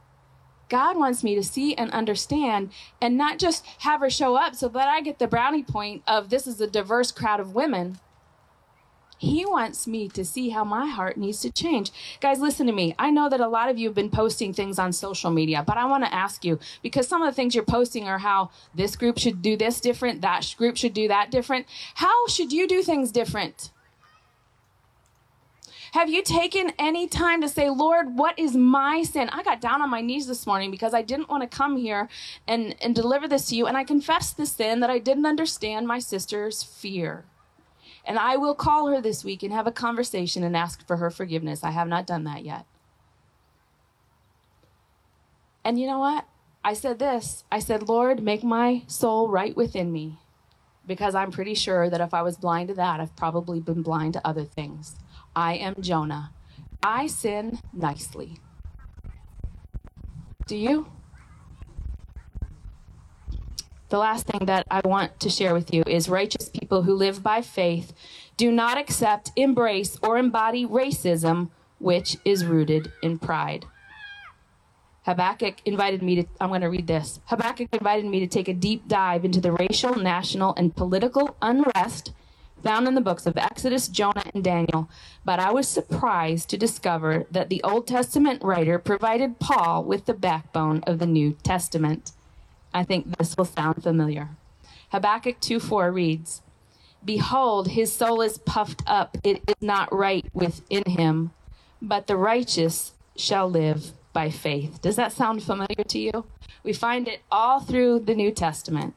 God 0.69 0.97
wants 0.97 1.23
me 1.23 1.35
to 1.37 1.43
see 1.43 1.75
and 1.75 1.91
understand 1.93 2.71
and 3.01 3.17
not 3.17 3.39
just 3.39 3.65
have 3.81 4.01
her 4.01 4.11
show 4.11 4.37
up 4.37 4.55
so 4.55 4.69
that 4.69 4.89
I 4.89 5.01
get 5.01 5.19
the 5.19 5.29
brownie 5.29 5.63
point 5.63 6.03
of 6.07 6.29
this 6.29 6.47
is 6.47 6.61
a 6.61 6.67
diverse 6.67 7.13
crowd 7.13 7.41
of 7.41 7.55
women. 7.55 7.99
He 9.19 9.47
wants 9.47 9.87
me 9.87 10.09
to 10.11 10.27
see 10.27 10.51
how 10.51 10.63
my 10.65 10.87
heart 10.87 11.17
needs 11.17 11.41
to 11.41 11.51
change. 11.51 11.91
Guys, 12.21 12.39
listen 12.39 12.67
to 12.67 12.73
me. 12.73 12.95
I 12.99 13.11
know 13.11 13.31
that 13.31 13.41
a 13.41 13.49
lot 13.49 13.71
of 13.71 13.79
you 13.79 13.89
have 13.89 13.95
been 13.95 14.11
posting 14.11 14.53
things 14.53 14.79
on 14.79 14.93
social 14.93 15.31
media, 15.31 15.65
but 15.67 15.79
I 15.79 15.87
want 15.87 16.05
to 16.05 16.13
ask 16.13 16.45
you 16.45 16.59
because 16.83 17.09
some 17.09 17.23
of 17.23 17.33
the 17.33 17.35
things 17.35 17.55
you're 17.55 17.65
posting 17.65 18.07
are 18.07 18.19
how 18.19 18.51
this 18.75 18.95
group 18.95 19.19
should 19.19 19.41
do 19.41 19.57
this 19.57 19.81
different, 19.81 20.21
that 20.21 20.55
group 20.59 20.77
should 20.77 20.93
do 20.93 21.09
that 21.09 21.31
different. 21.31 21.67
How 21.95 22.27
should 22.27 22.53
you 22.53 22.69
do 22.69 22.83
things 22.83 23.11
different? 23.11 23.71
Have 25.93 26.11
you 26.11 26.23
taken 26.23 26.73
any 26.79 27.07
time 27.07 27.41
to 27.41 27.49
say, 27.49 27.71
Lord, 27.71 28.17
what 28.17 28.39
is 28.39 28.57
my 28.57 29.03
sin? 29.03 29.29
I 29.33 29.43
got 29.43 29.61
down 29.61 29.83
on 29.83 29.91
my 29.91 30.01
knees 30.01 30.27
this 30.27 30.47
morning 30.47 30.71
because 30.71 30.95
I 30.95 31.03
didn't 31.03 31.29
want 31.29 31.43
to 31.43 31.57
come 31.57 31.77
here 31.77 32.09
and, 32.47 32.75
and 32.81 32.95
deliver 32.95 33.29
this 33.29 33.47
to 33.47 33.57
you. 33.57 33.67
And 33.67 33.77
I 33.77 33.85
confessed 33.85 34.37
the 34.37 34.47
sin 34.47 34.81
that 34.81 34.91
I 34.91 34.99
didn't 34.99 35.27
understand 35.27 35.87
my 35.87 35.99
sister's 35.99 36.63
fear. 36.63 37.25
And 38.05 38.19
I 38.19 38.37
will 38.37 38.55
call 38.55 38.87
her 38.89 39.01
this 39.01 39.25
week 39.25 39.43
and 39.43 39.53
have 39.53 39.67
a 39.67 39.73
conversation 39.73 40.45
and 40.45 40.57
ask 40.57 40.87
for 40.87 40.97
her 40.99 41.11
forgiveness. 41.11 41.65
I 41.65 41.71
have 41.71 41.89
not 41.89 42.07
done 42.07 42.25
that 42.25 42.45
yet. 42.45 42.65
And 45.65 45.81
you 45.81 45.87
know 45.89 45.99
what? 45.99 46.27
I 46.63 46.75
said 46.75 46.99
this 46.99 47.45
I 47.51 47.59
said, 47.59 47.89
Lord, 47.89 48.23
make 48.23 48.45
my 48.45 48.83
soul 48.87 49.29
right 49.29 49.57
within 49.57 49.93
me. 49.93 50.19
Because 50.87 51.17
I'm 51.17 51.33
pretty 51.33 51.55
sure 51.55 51.91
that 51.91 52.01
if 52.01 52.15
I 52.15 52.23
was 52.23 52.37
blind 52.37 52.69
to 52.69 52.75
that, 52.75 53.01
I've 53.01 53.17
probably 53.17 53.59
been 53.59 53.83
blind 53.83 54.13
to 54.13 54.25
other 54.25 54.45
things. 54.45 54.95
I 55.37 55.57
am 55.57 55.75
Jonah. 55.81 56.33
I 56.83 57.09
sin 57.09 57.59
nicely. 57.75 58.39
Do 60.47 60.57
you? 60.57 60.87
The 63.91 63.99
last 63.99 64.27
thing 64.27 64.47
that 64.47 64.67
I 64.71 64.81
want 64.83 65.21
to 65.21 65.29
share 65.29 65.53
with 65.53 65.75
you 65.75 65.85
is 65.87 66.09
righteous 66.09 66.49
people 66.49 66.83
who 66.83 66.95
live 66.95 67.23
by 67.23 67.43
faith 67.43 67.93
do 68.39 68.51
not 68.51 68.79
accept, 68.79 69.31
embrace, 69.37 69.99
or 70.03 70.17
embody 70.17 70.65
racism, 70.67 71.51
which 71.79 72.17
is 72.25 72.47
rooted 72.47 72.91
in 73.03 73.19
pride. 73.19 73.67
Habakkuk 75.05 75.57
invited 75.67 76.03
me 76.03 76.17
to, 76.17 76.25
I'm 76.41 76.49
going 76.49 76.63
to 76.63 76.71
read 76.71 76.87
this. 76.87 77.21
Habakkuk 77.27 77.69
invited 77.73 78.07
me 78.07 78.21
to 78.21 78.27
take 78.27 78.49
a 78.49 78.55
deep 78.55 78.89
dive 78.89 79.25
into 79.25 79.41
the 79.41 79.53
racial, 79.53 79.95
national, 79.97 80.55
and 80.57 80.75
political 80.75 81.37
unrest 81.43 82.13
found 82.63 82.89
in 82.89 82.95
the 82.95 83.01
books 83.01 83.27
of 83.27 83.37
Exodus, 83.37 83.89
Jonah, 83.89 84.25
and 84.35 84.43
Daniel, 84.43 84.89
but 85.25 85.39
I 85.39 85.53
was 85.53 85.69
surprised 85.69 86.49
to 86.51 86.57
discover 86.57 87.27
that 87.31 87.49
the 87.49 87.63
Old 87.63 87.87
Testament 87.87 88.43
writer 88.43 88.79
provided 88.79 89.39
Paul 89.39 89.85
with 89.85 90.07
the 90.07 90.15
backbone 90.15 90.83
of 90.87 90.99
the 90.99 91.07
New 91.07 91.33
Testament. 91.43 92.13
I 92.73 92.85
think 92.85 93.17
this 93.17 93.37
will 93.37 93.45
sound 93.45 93.83
familiar. 93.83 94.31
Habakkuk 94.91 95.41
2:4 95.41 95.93
reads, 95.93 96.43
Behold, 97.05 97.69
his 97.69 97.93
soul 97.93 98.21
is 98.21 98.39
puffed 98.39 98.83
up, 98.87 99.17
it 99.23 99.43
is 99.47 99.55
not 99.61 99.93
right 99.93 100.27
within 100.33 100.85
him, 100.87 101.31
but 101.81 102.07
the 102.07 102.17
righteous 102.17 102.93
shall 103.17 103.49
live 103.49 103.93
by 104.13 104.31
faith. 104.31 104.81
Does 104.81 104.97
that 104.97 105.13
sound 105.13 105.43
familiar 105.43 105.85
to 105.89 105.99
you? 105.99 106.25
We 106.63 106.73
find 106.73 107.07
it 107.07 107.21
all 107.31 107.61
through 107.61 108.01
the 108.01 108.15
New 108.15 108.33
Testament. 108.33 108.95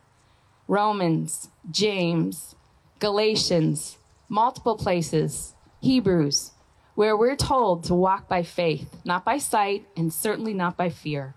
Romans, 0.68 1.50
James, 1.70 2.56
Galatians, 3.00 3.98
multiple 4.28 4.76
places, 4.76 5.56
Hebrews, 5.82 6.52
where 6.96 7.16
we're 7.16 7.38
told 7.38 7.86
to 7.86 7.96
walk 7.96 8.28
by 8.28 8.44
faith, 8.44 8.98
not 9.06 9.24
by 9.24 9.38
sight, 9.38 9.88
and 9.96 10.14
certainly 10.14 10.54
not 10.54 10.76
by 10.76 10.90
fear. 10.90 11.34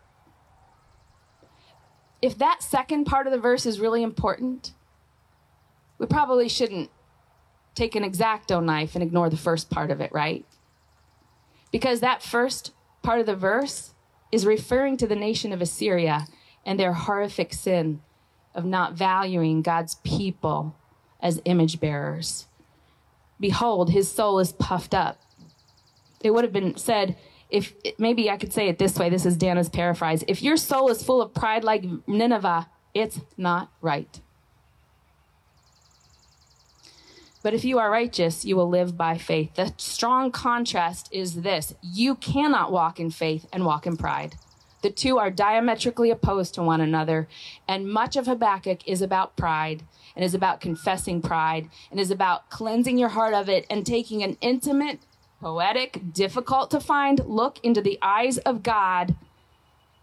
If 2.21 2.37
that 2.39 2.63
second 2.63 3.05
part 3.05 3.27
of 3.27 3.33
the 3.33 3.39
verse 3.39 3.65
is 3.65 3.81
really 3.81 4.03
important, 4.03 4.73
we 5.99 6.07
probably 6.07 6.49
shouldn't 6.49 6.91
take 7.75 7.95
an 7.95 8.05
X-Acto 8.05 8.63
knife 8.63 8.95
and 8.95 9.03
ignore 9.03 9.31
the 9.31 9.37
first 9.37 9.71
part 9.71 9.91
of 9.91 10.01
it, 10.01 10.13
right? 10.13 10.45
Because 11.71 12.01
that 12.01 12.23
first 12.23 12.73
part 13.03 13.21
of 13.21 13.27
the 13.27 13.37
verse 13.37 13.95
is 14.31 14.45
referring 14.45 14.97
to 14.97 15.07
the 15.07 15.17
nation 15.17 15.53
of 15.53 15.63
Assyria 15.63 16.27
and 16.67 16.79
their 16.79 16.93
horrific 16.93 17.53
sin 17.53 18.01
of 18.55 18.65
not 18.65 18.95
valuing 18.95 19.63
God's 19.63 19.95
people 19.97 20.77
as 21.23 21.41
image 21.45 21.81
bearers. 21.81 22.47
Behold, 23.41 23.91
his 23.91 24.11
soul 24.11 24.39
is 24.39 24.53
puffed 24.53 24.95
up. 24.95 25.21
It 26.21 26.31
would 26.33 26.45
have 26.45 26.53
been 26.53 26.77
said, 26.77 27.17
if 27.51 27.75
maybe 27.99 28.31
I 28.31 28.37
could 28.37 28.53
say 28.53 28.69
it 28.69 28.79
this 28.79 28.99
way 28.99 29.11
this 29.11 29.27
is 29.27 29.37
Dannah's 29.37 29.69
paraphrase. 29.69 30.25
If 30.29 30.43
your 30.43 30.57
soul 30.57 30.89
is 30.89 31.03
full 31.03 31.21
of 31.21 31.35
pride 31.35 31.65
like 31.65 31.85
Nineveh, 32.07 32.69
it's 32.95 33.21
not 33.37 33.71
right. 33.81 34.21
But 37.43 37.55
if 37.55 37.65
you 37.65 37.79
are 37.79 37.91
righteous, 37.91 38.45
you 38.45 38.55
will 38.55 38.69
live 38.69 38.97
by 38.97 39.19
faith. 39.19 39.55
The 39.55 39.75
strong 39.77 40.31
contrast 40.31 41.09
is 41.13 41.43
this 41.43 41.75
you 41.83 42.15
cannot 42.15 42.71
walk 42.71 43.01
in 43.01 43.11
faith 43.11 43.47
and 43.53 43.65
walk 43.67 43.87
in 43.87 43.97
pride. 43.97 44.37
The 44.83 44.91
two 44.91 45.19
are 45.19 45.31
diametrically 45.31 46.11
opposed 46.11 46.55
to 46.55 46.63
one 46.63 46.81
another, 46.81 47.29
and 47.69 47.89
much 47.89 48.17
of 48.17 48.27
Habakkuk 48.27 48.87
is 48.87 49.03
about 49.03 49.37
pride 49.37 49.85
and 50.15 50.25
is 50.25 50.35
about 50.35 50.61
confessing 50.61 51.23
pride 51.23 51.69
and 51.91 51.99
is 51.99 52.11
about 52.11 52.51
cleansing 52.51 52.99
your 52.99 53.11
heart 53.11 53.35
of 53.35 53.49
it 53.49 53.67
and 53.71 53.87
taking 53.87 54.23
an 54.23 54.37
intimate, 54.41 55.01
poetic, 55.41 56.13
difficult 56.13 56.71
to 56.71 56.81
find 56.81 57.25
look 57.27 57.59
into 57.63 57.81
the 57.81 57.99
eyes 58.03 58.39
of 58.39 58.63
God 58.63 59.15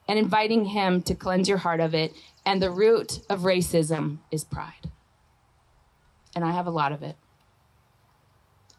and 0.07 0.17
inviting 0.17 0.65
Him 0.65 1.01
to 1.03 1.13
cleanse 1.13 1.47
your 1.47 1.59
heart 1.59 1.79
of 1.79 1.93
it. 1.93 2.13
And 2.45 2.61
the 2.61 2.71
root 2.71 3.19
of 3.29 3.41
racism 3.41 4.17
is 4.31 4.43
pride. 4.43 4.89
And 6.35 6.43
I 6.43 6.51
have 6.51 6.67
a 6.67 6.71
lot 6.71 6.91
of 6.91 7.03
it. 7.03 7.15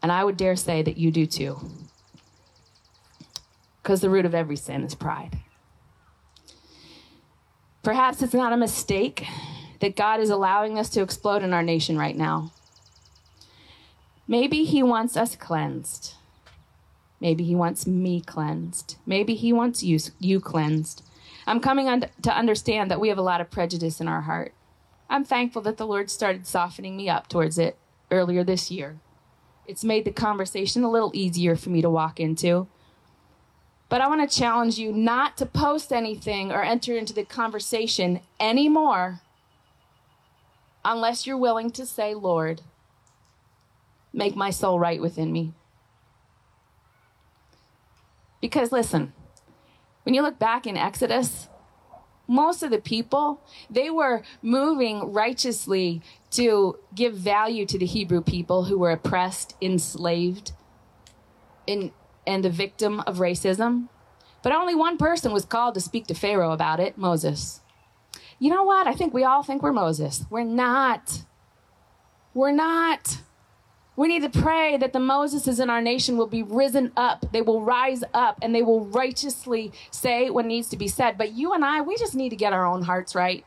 And 0.03 0.11
I 0.11 0.23
would 0.23 0.35
dare 0.35 0.55
say 0.55 0.81
that 0.81 0.97
you 0.97 1.11
do 1.11 1.25
too. 1.25 1.59
Because 3.81 4.01
the 4.01 4.09
root 4.09 4.25
of 4.25 4.35
every 4.35 4.57
sin 4.57 4.83
is 4.83 4.95
pride. 4.95 5.39
Perhaps 7.83 8.21
it's 8.21 8.33
not 8.33 8.53
a 8.53 8.57
mistake 8.57 9.25
that 9.81 9.95
God 9.95 10.19
is 10.19 10.29
allowing 10.29 10.79
us 10.79 10.89
to 10.89 11.01
explode 11.01 11.43
in 11.43 11.53
our 11.53 11.63
nation 11.63 11.97
right 11.97 12.15
now. 12.15 12.51
Maybe 14.27 14.63
He 14.63 14.81
wants 14.81 15.17
us 15.17 15.35
cleansed. 15.35 16.13
Maybe 17.19 17.43
He 17.43 17.55
wants 17.55 17.85
me 17.85 18.21
cleansed. 18.21 18.95
Maybe 19.05 19.35
He 19.35 19.51
wants 19.51 19.83
you, 19.83 19.99
you 20.19 20.39
cleansed. 20.39 21.03
I'm 21.47 21.59
coming 21.59 21.87
on 21.87 22.05
to 22.21 22.35
understand 22.35 22.89
that 22.89 22.99
we 22.99 23.09
have 23.09 23.17
a 23.17 23.23
lot 23.23 23.41
of 23.41 23.51
prejudice 23.51 23.99
in 23.99 24.07
our 24.07 24.21
heart. 24.21 24.53
I'm 25.09 25.25
thankful 25.25 25.63
that 25.63 25.77
the 25.77 25.87
Lord 25.87 26.09
started 26.09 26.47
softening 26.47 26.95
me 26.95 27.09
up 27.09 27.27
towards 27.27 27.57
it 27.57 27.75
earlier 28.11 28.43
this 28.43 28.69
year. 28.69 28.99
It's 29.67 29.83
made 29.83 30.05
the 30.05 30.11
conversation 30.11 30.83
a 30.83 30.91
little 30.91 31.11
easier 31.13 31.55
for 31.55 31.69
me 31.69 31.81
to 31.81 31.89
walk 31.89 32.19
into. 32.19 32.67
But 33.89 34.01
I 34.01 34.07
want 34.07 34.29
to 34.29 34.37
challenge 34.37 34.77
you 34.77 34.93
not 34.93 35.35
to 35.37 35.45
post 35.45 35.91
anything 35.91 36.51
or 36.51 36.63
enter 36.63 36.95
into 36.95 37.13
the 37.13 37.25
conversation 37.25 38.21
anymore 38.39 39.21
unless 40.83 41.25
you're 41.25 41.37
willing 41.37 41.71
to 41.71 41.85
say, 41.85 42.13
Lord, 42.13 42.61
make 44.13 44.35
my 44.35 44.49
soul 44.49 44.79
right 44.79 45.01
within 45.01 45.31
me. 45.31 45.53
Because 48.41 48.71
listen, 48.71 49.13
when 50.03 50.15
you 50.15 50.21
look 50.21 50.39
back 50.39 50.65
in 50.65 50.75
Exodus, 50.75 51.47
most 52.27 52.63
of 52.63 52.71
the 52.71 52.79
people, 52.79 53.41
they 53.69 53.89
were 53.89 54.23
moving 54.41 55.11
righteously 55.11 56.01
to 56.31 56.79
give 56.95 57.13
value 57.13 57.65
to 57.65 57.77
the 57.77 57.85
Hebrew 57.85 58.21
people 58.21 58.65
who 58.65 58.79
were 58.79 58.91
oppressed, 58.91 59.55
enslaved, 59.61 60.53
in, 61.67 61.91
and 62.25 62.43
the 62.43 62.49
victim 62.49 63.01
of 63.01 63.17
racism. 63.17 63.89
But 64.41 64.53
only 64.53 64.73
one 64.73 64.97
person 64.97 65.31
was 65.31 65.45
called 65.45 65.75
to 65.75 65.81
speak 65.81 66.07
to 66.07 66.15
Pharaoh 66.15 66.51
about 66.51 66.79
it 66.79 66.97
Moses. 66.97 67.61
You 68.41 68.49
know 68.49 68.63
what? 68.63 68.87
I 68.87 68.93
think 68.93 69.13
we 69.13 69.23
all 69.23 69.43
think 69.43 69.61
we're 69.61 69.71
Moses. 69.71 70.25
We're 70.31 70.43
not. 70.43 71.25
We're 72.33 72.51
not. 72.51 73.19
We 73.95 74.07
need 74.07 74.23
to 74.23 74.41
pray 74.41 74.77
that 74.77 74.93
the 74.93 74.99
Moseses 74.99 75.59
in 75.59 75.69
our 75.69 75.79
nation 75.79 76.17
will 76.17 76.25
be 76.25 76.41
risen 76.41 76.91
up. 76.97 77.31
They 77.31 77.43
will 77.43 77.61
rise 77.61 78.03
up 78.15 78.39
and 78.41 78.55
they 78.55 78.63
will 78.63 78.83
righteously 78.83 79.71
say 79.91 80.31
what 80.31 80.47
needs 80.47 80.69
to 80.69 80.75
be 80.75 80.87
said. 80.87 81.19
But 81.19 81.33
you 81.33 81.53
and 81.53 81.63
I, 81.63 81.81
we 81.81 81.95
just 81.97 82.15
need 82.15 82.29
to 82.29 82.35
get 82.35 82.51
our 82.51 82.65
own 82.65 82.81
hearts 82.81 83.13
right. 83.13 83.45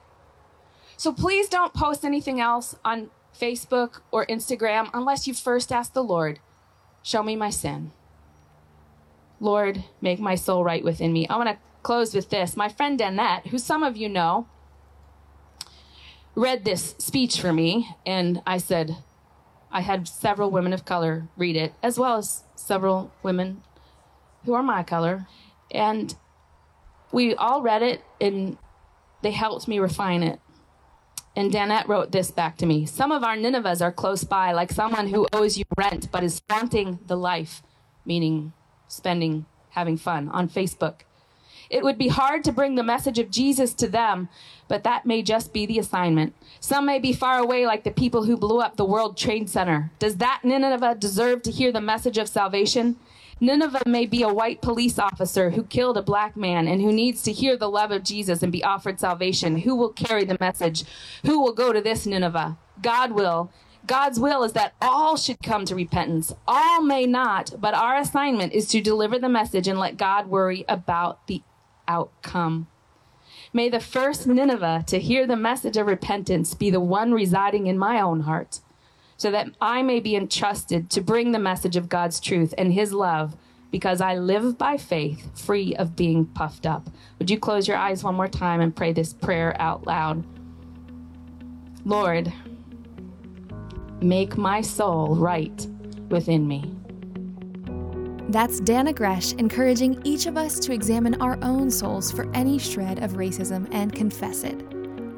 So 0.97 1.13
please 1.13 1.49
don't 1.49 1.75
post 1.75 2.05
anything 2.05 2.41
else 2.41 2.77
on 2.85 3.11
Facebook 3.37 4.01
or 4.13 4.25
Instagram 4.27 4.91
unless 4.95 5.27
you 5.27 5.35
first 5.35 5.73
ask 5.73 5.93
the 5.93 6.05
Lord, 6.05 6.39
show 7.03 7.25
me 7.25 7.35
my 7.35 7.51
sin. 7.51 7.91
Lord, 9.41 9.83
make 10.01 10.21
my 10.21 10.37
soul 10.37 10.63
right 10.63 10.85
within 10.85 11.13
me. 11.13 11.27
I 11.27 11.37
want 11.37 11.49
to 11.49 11.59
close 11.83 12.15
with 12.15 12.31
this. 12.31 12.57
My 12.57 12.69
friend 12.69 12.97
Danette, 12.97 13.49
who 13.49 13.59
some 13.59 13.83
of 13.83 13.97
you 13.97 14.09
know, 14.09 14.47
read 16.35 16.65
this 16.65 16.95
speech 16.99 17.41
for 17.41 17.53
me, 17.53 17.97
and 18.05 18.43
I 18.47 18.59
said, 18.59 18.97
I 19.71 19.81
had 19.81 20.07
several 20.07 20.51
women 20.51 20.73
of 20.73 20.85
color 20.85 21.29
read 21.37 21.57
it, 21.57 21.75
as 21.83 21.99
well 21.99 22.17
as 22.19 22.45
several 22.55 23.13
women 23.23 23.63
who 24.45 24.55
are 24.55 24.63
my 24.63 24.83
color. 24.83 25.27
And 25.71 26.15
we 27.13 27.35
all 27.35 27.63
read 27.63 27.83
it, 27.83 28.03
and 28.21 28.57
they 29.23 29.33
helped 29.33 29.67
me 29.67 29.79
refine 29.79 30.23
it. 30.23 30.41
And 31.37 31.51
Danette 31.51 31.89
wrote 31.89 32.13
this 32.13 32.31
back 32.31 32.57
to 32.59 32.67
me. 32.67 32.87
Some 32.87 33.11
of 33.11 33.25
our 33.25 33.37
Ninevehs 33.37 33.83
are 33.83 33.91
close 33.91 34.23
by, 34.23 34.53
like 34.53 34.71
someone 34.71 35.09
who 35.09 35.27
owes 35.33 35.59
you 35.59 35.65
rent 35.77 36.09
but 36.13 36.23
is 36.23 36.41
flaunting 36.49 37.01
the 37.07 37.17
life, 37.17 37.63
meaning 38.05 38.53
spending, 38.87 39.47
having 39.71 39.97
fun, 39.97 40.29
on 40.29 40.49
Facebook. 40.49 41.01
It 41.75 41.83
would 41.83 41.99
be 41.99 42.07
hard 42.07 42.45
to 42.45 42.53
bring 42.53 42.77
the 42.77 42.85
message 42.85 43.19
of 43.19 43.33
Jesus 43.33 43.75
to 43.75 43.89
them, 43.89 44.29
but 44.69 44.85
that 44.85 45.07
may 45.07 45.23
just 45.23 45.53
be 45.53 45.67
the 45.67 45.81
assignment. 45.81 46.33
Some 46.61 46.87
may 46.87 47.01
be 47.01 47.13
far 47.13 47.41
away, 47.41 47.67
like 47.67 47.83
the 47.83 47.91
people 47.91 48.27
who 48.27 48.37
blew 48.37 48.61
up 48.61 48.77
the 48.77 48.85
World 48.85 49.17
Trade 49.17 49.51
Center. 49.51 49.91
Does 49.99 50.19
that 50.19 50.43
Nineveh 50.45 50.95
deserve 50.95 51.43
to 51.43 51.51
hear 51.51 51.73
the 51.73 51.81
message 51.81 52.17
of 52.17 52.29
salvation? 52.29 52.95
Nineveh 53.41 53.83
may 53.87 54.07
be 54.07 54.23
a 54.23 54.33
white 54.33 54.63
police 54.63 55.01
officer 55.01 55.51
who 55.51 55.65
killed 55.65 55.99
a 55.99 56.03
black 56.03 56.37
man 56.37 56.69
and 56.69 56.81
who 56.81 56.93
needs 56.93 57.25
to 57.25 57.33
hear 57.33 57.57
the 57.57 57.69
love 57.69 57.91
of 57.91 58.05
Jesus 58.05 58.45
and 58.45 58.53
be 58.53 58.63
offered 58.63 59.01
salvation. 59.01 59.59
Who 59.59 59.75
will 59.75 59.93
carry 59.93 60.25
the 60.25 60.37
message? 60.39 60.85
Who 61.27 61.41
will 61.41 61.55
go 61.55 61.73
to 61.73 61.81
this 61.81 62.07
Nineveh? 62.07 62.57
God 62.83 63.11
will. 63.11 63.51
God's 63.85 64.21
will 64.21 64.45
is 64.45 64.53
that 64.53 64.75
all 64.81 65.17
should 65.17 65.43
come 65.43 65.65
to 65.65 65.75
repentance. 65.75 66.33
All 66.47 66.83
may 66.83 67.05
not, 67.05 67.55
but 67.59 67.75
our 67.75 67.97
assignment 67.97 68.53
is 68.53 68.69
to 68.69 68.81
deliver 68.81 69.19
the 69.19 69.29
message 69.29 69.67
and 69.67 69.81
let 69.81 69.97
God 69.97 70.29
worry 70.29 70.65
about 70.69 71.27
the 71.27 71.43
outcome. 71.89 72.67
May 73.53 73.69
the 73.69 73.81
first 73.81 74.27
Nineveh 74.27 74.85
to 74.89 74.99
hear 74.99 75.27
the 75.27 75.37
message 75.37 75.77
of 75.77 75.87
repentance 75.87 76.55
be 76.55 76.71
the 76.71 76.81
one 76.81 77.13
residing 77.13 77.67
in 77.67 77.79
my 77.79 78.01
own 78.01 78.21
heart, 78.21 78.61
so 79.17 79.31
that 79.31 79.49
I 79.61 79.83
may 79.83 80.01
be 80.01 80.17
entrusted 80.17 80.91
to 80.91 81.01
bring 81.01 81.33
the 81.33 81.39
message 81.39 81.77
of 81.77 81.89
God's 81.89 82.19
truth 82.19 82.53
and 82.59 82.73
His 82.73 82.93
love, 82.93 83.37
because 83.71 84.01
I 84.01 84.17
live 84.17 84.59
by 84.59 84.77
faith, 84.77 85.39
free 85.39 85.75
of 85.77 85.97
being 85.97 86.27
puffed 86.27 86.67
up. 86.67 86.89
Would 87.19 87.31
you 87.31 87.39
close 87.39 87.67
your 87.69 87.77
eyes 87.77 88.05
one 88.05 88.15
more 88.15 88.29
time 88.29 88.61
and 88.61 88.75
pray 88.75 88.93
this 88.93 89.13
prayer 89.13 89.57
out 89.61 89.87
loud? 89.87 90.25
Lord, 91.85 92.33
make 94.01 94.37
my 94.37 94.61
soul 94.61 95.17
right 95.17 95.67
within 96.09 96.47
me. 96.47 96.75
That's 98.29 98.61
Dannah 98.61 98.95
Gresh 98.95 99.33
encouraging 99.35 100.01
each 100.03 100.27
of 100.27 100.37
us 100.37 100.59
to 100.61 100.73
examine 100.73 101.21
our 101.21 101.39
own 101.43 101.71
souls 101.71 102.11
for 102.11 102.29
any 102.35 102.59
shred 102.59 103.03
of 103.03 103.13
racism 103.13 103.69
and 103.73 103.93
confess 103.93 104.45
it. 104.45 104.61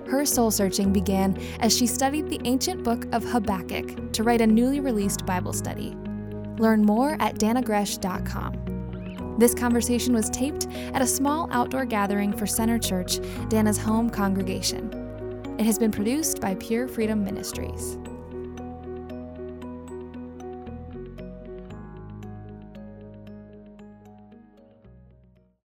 Her 0.09 0.26
soul 0.26 0.50
searching 0.50 0.92
began 0.92 1.36
as 1.61 1.76
she 1.76 1.86
studied 1.86 2.28
the 2.28 2.40
ancient 2.44 2.82
book 2.82 3.07
of 3.12 3.24
Habakkuk 3.24 4.12
to 4.12 4.22
write 4.22 4.40
a 4.40 4.46
newly 4.46 4.80
released 4.80 5.24
Bible 5.24 5.52
study. 5.52 5.96
Learn 6.59 6.82
more 6.82 7.16
at 7.20 7.36
dannahgresh.com. 7.36 9.36
This 9.38 9.54
conversation 9.54 10.14
was 10.14 10.30
taped 10.30 10.66
at 10.68 11.02
a 11.02 11.07
small 11.07 11.48
outdoor 11.52 11.84
gathering 11.84 12.32
for 12.32 12.46
Center 12.46 12.78
Church, 12.78 13.18
Dannah's 13.48 13.78
home 13.78 14.11
congregation. 14.11 14.90
It 15.59 15.64
has 15.64 15.78
been 15.78 15.92
produced 15.92 16.40
by 16.40 16.54
Pure 16.57 16.88
Freedom 16.88 17.24
Ministries. 17.24 17.98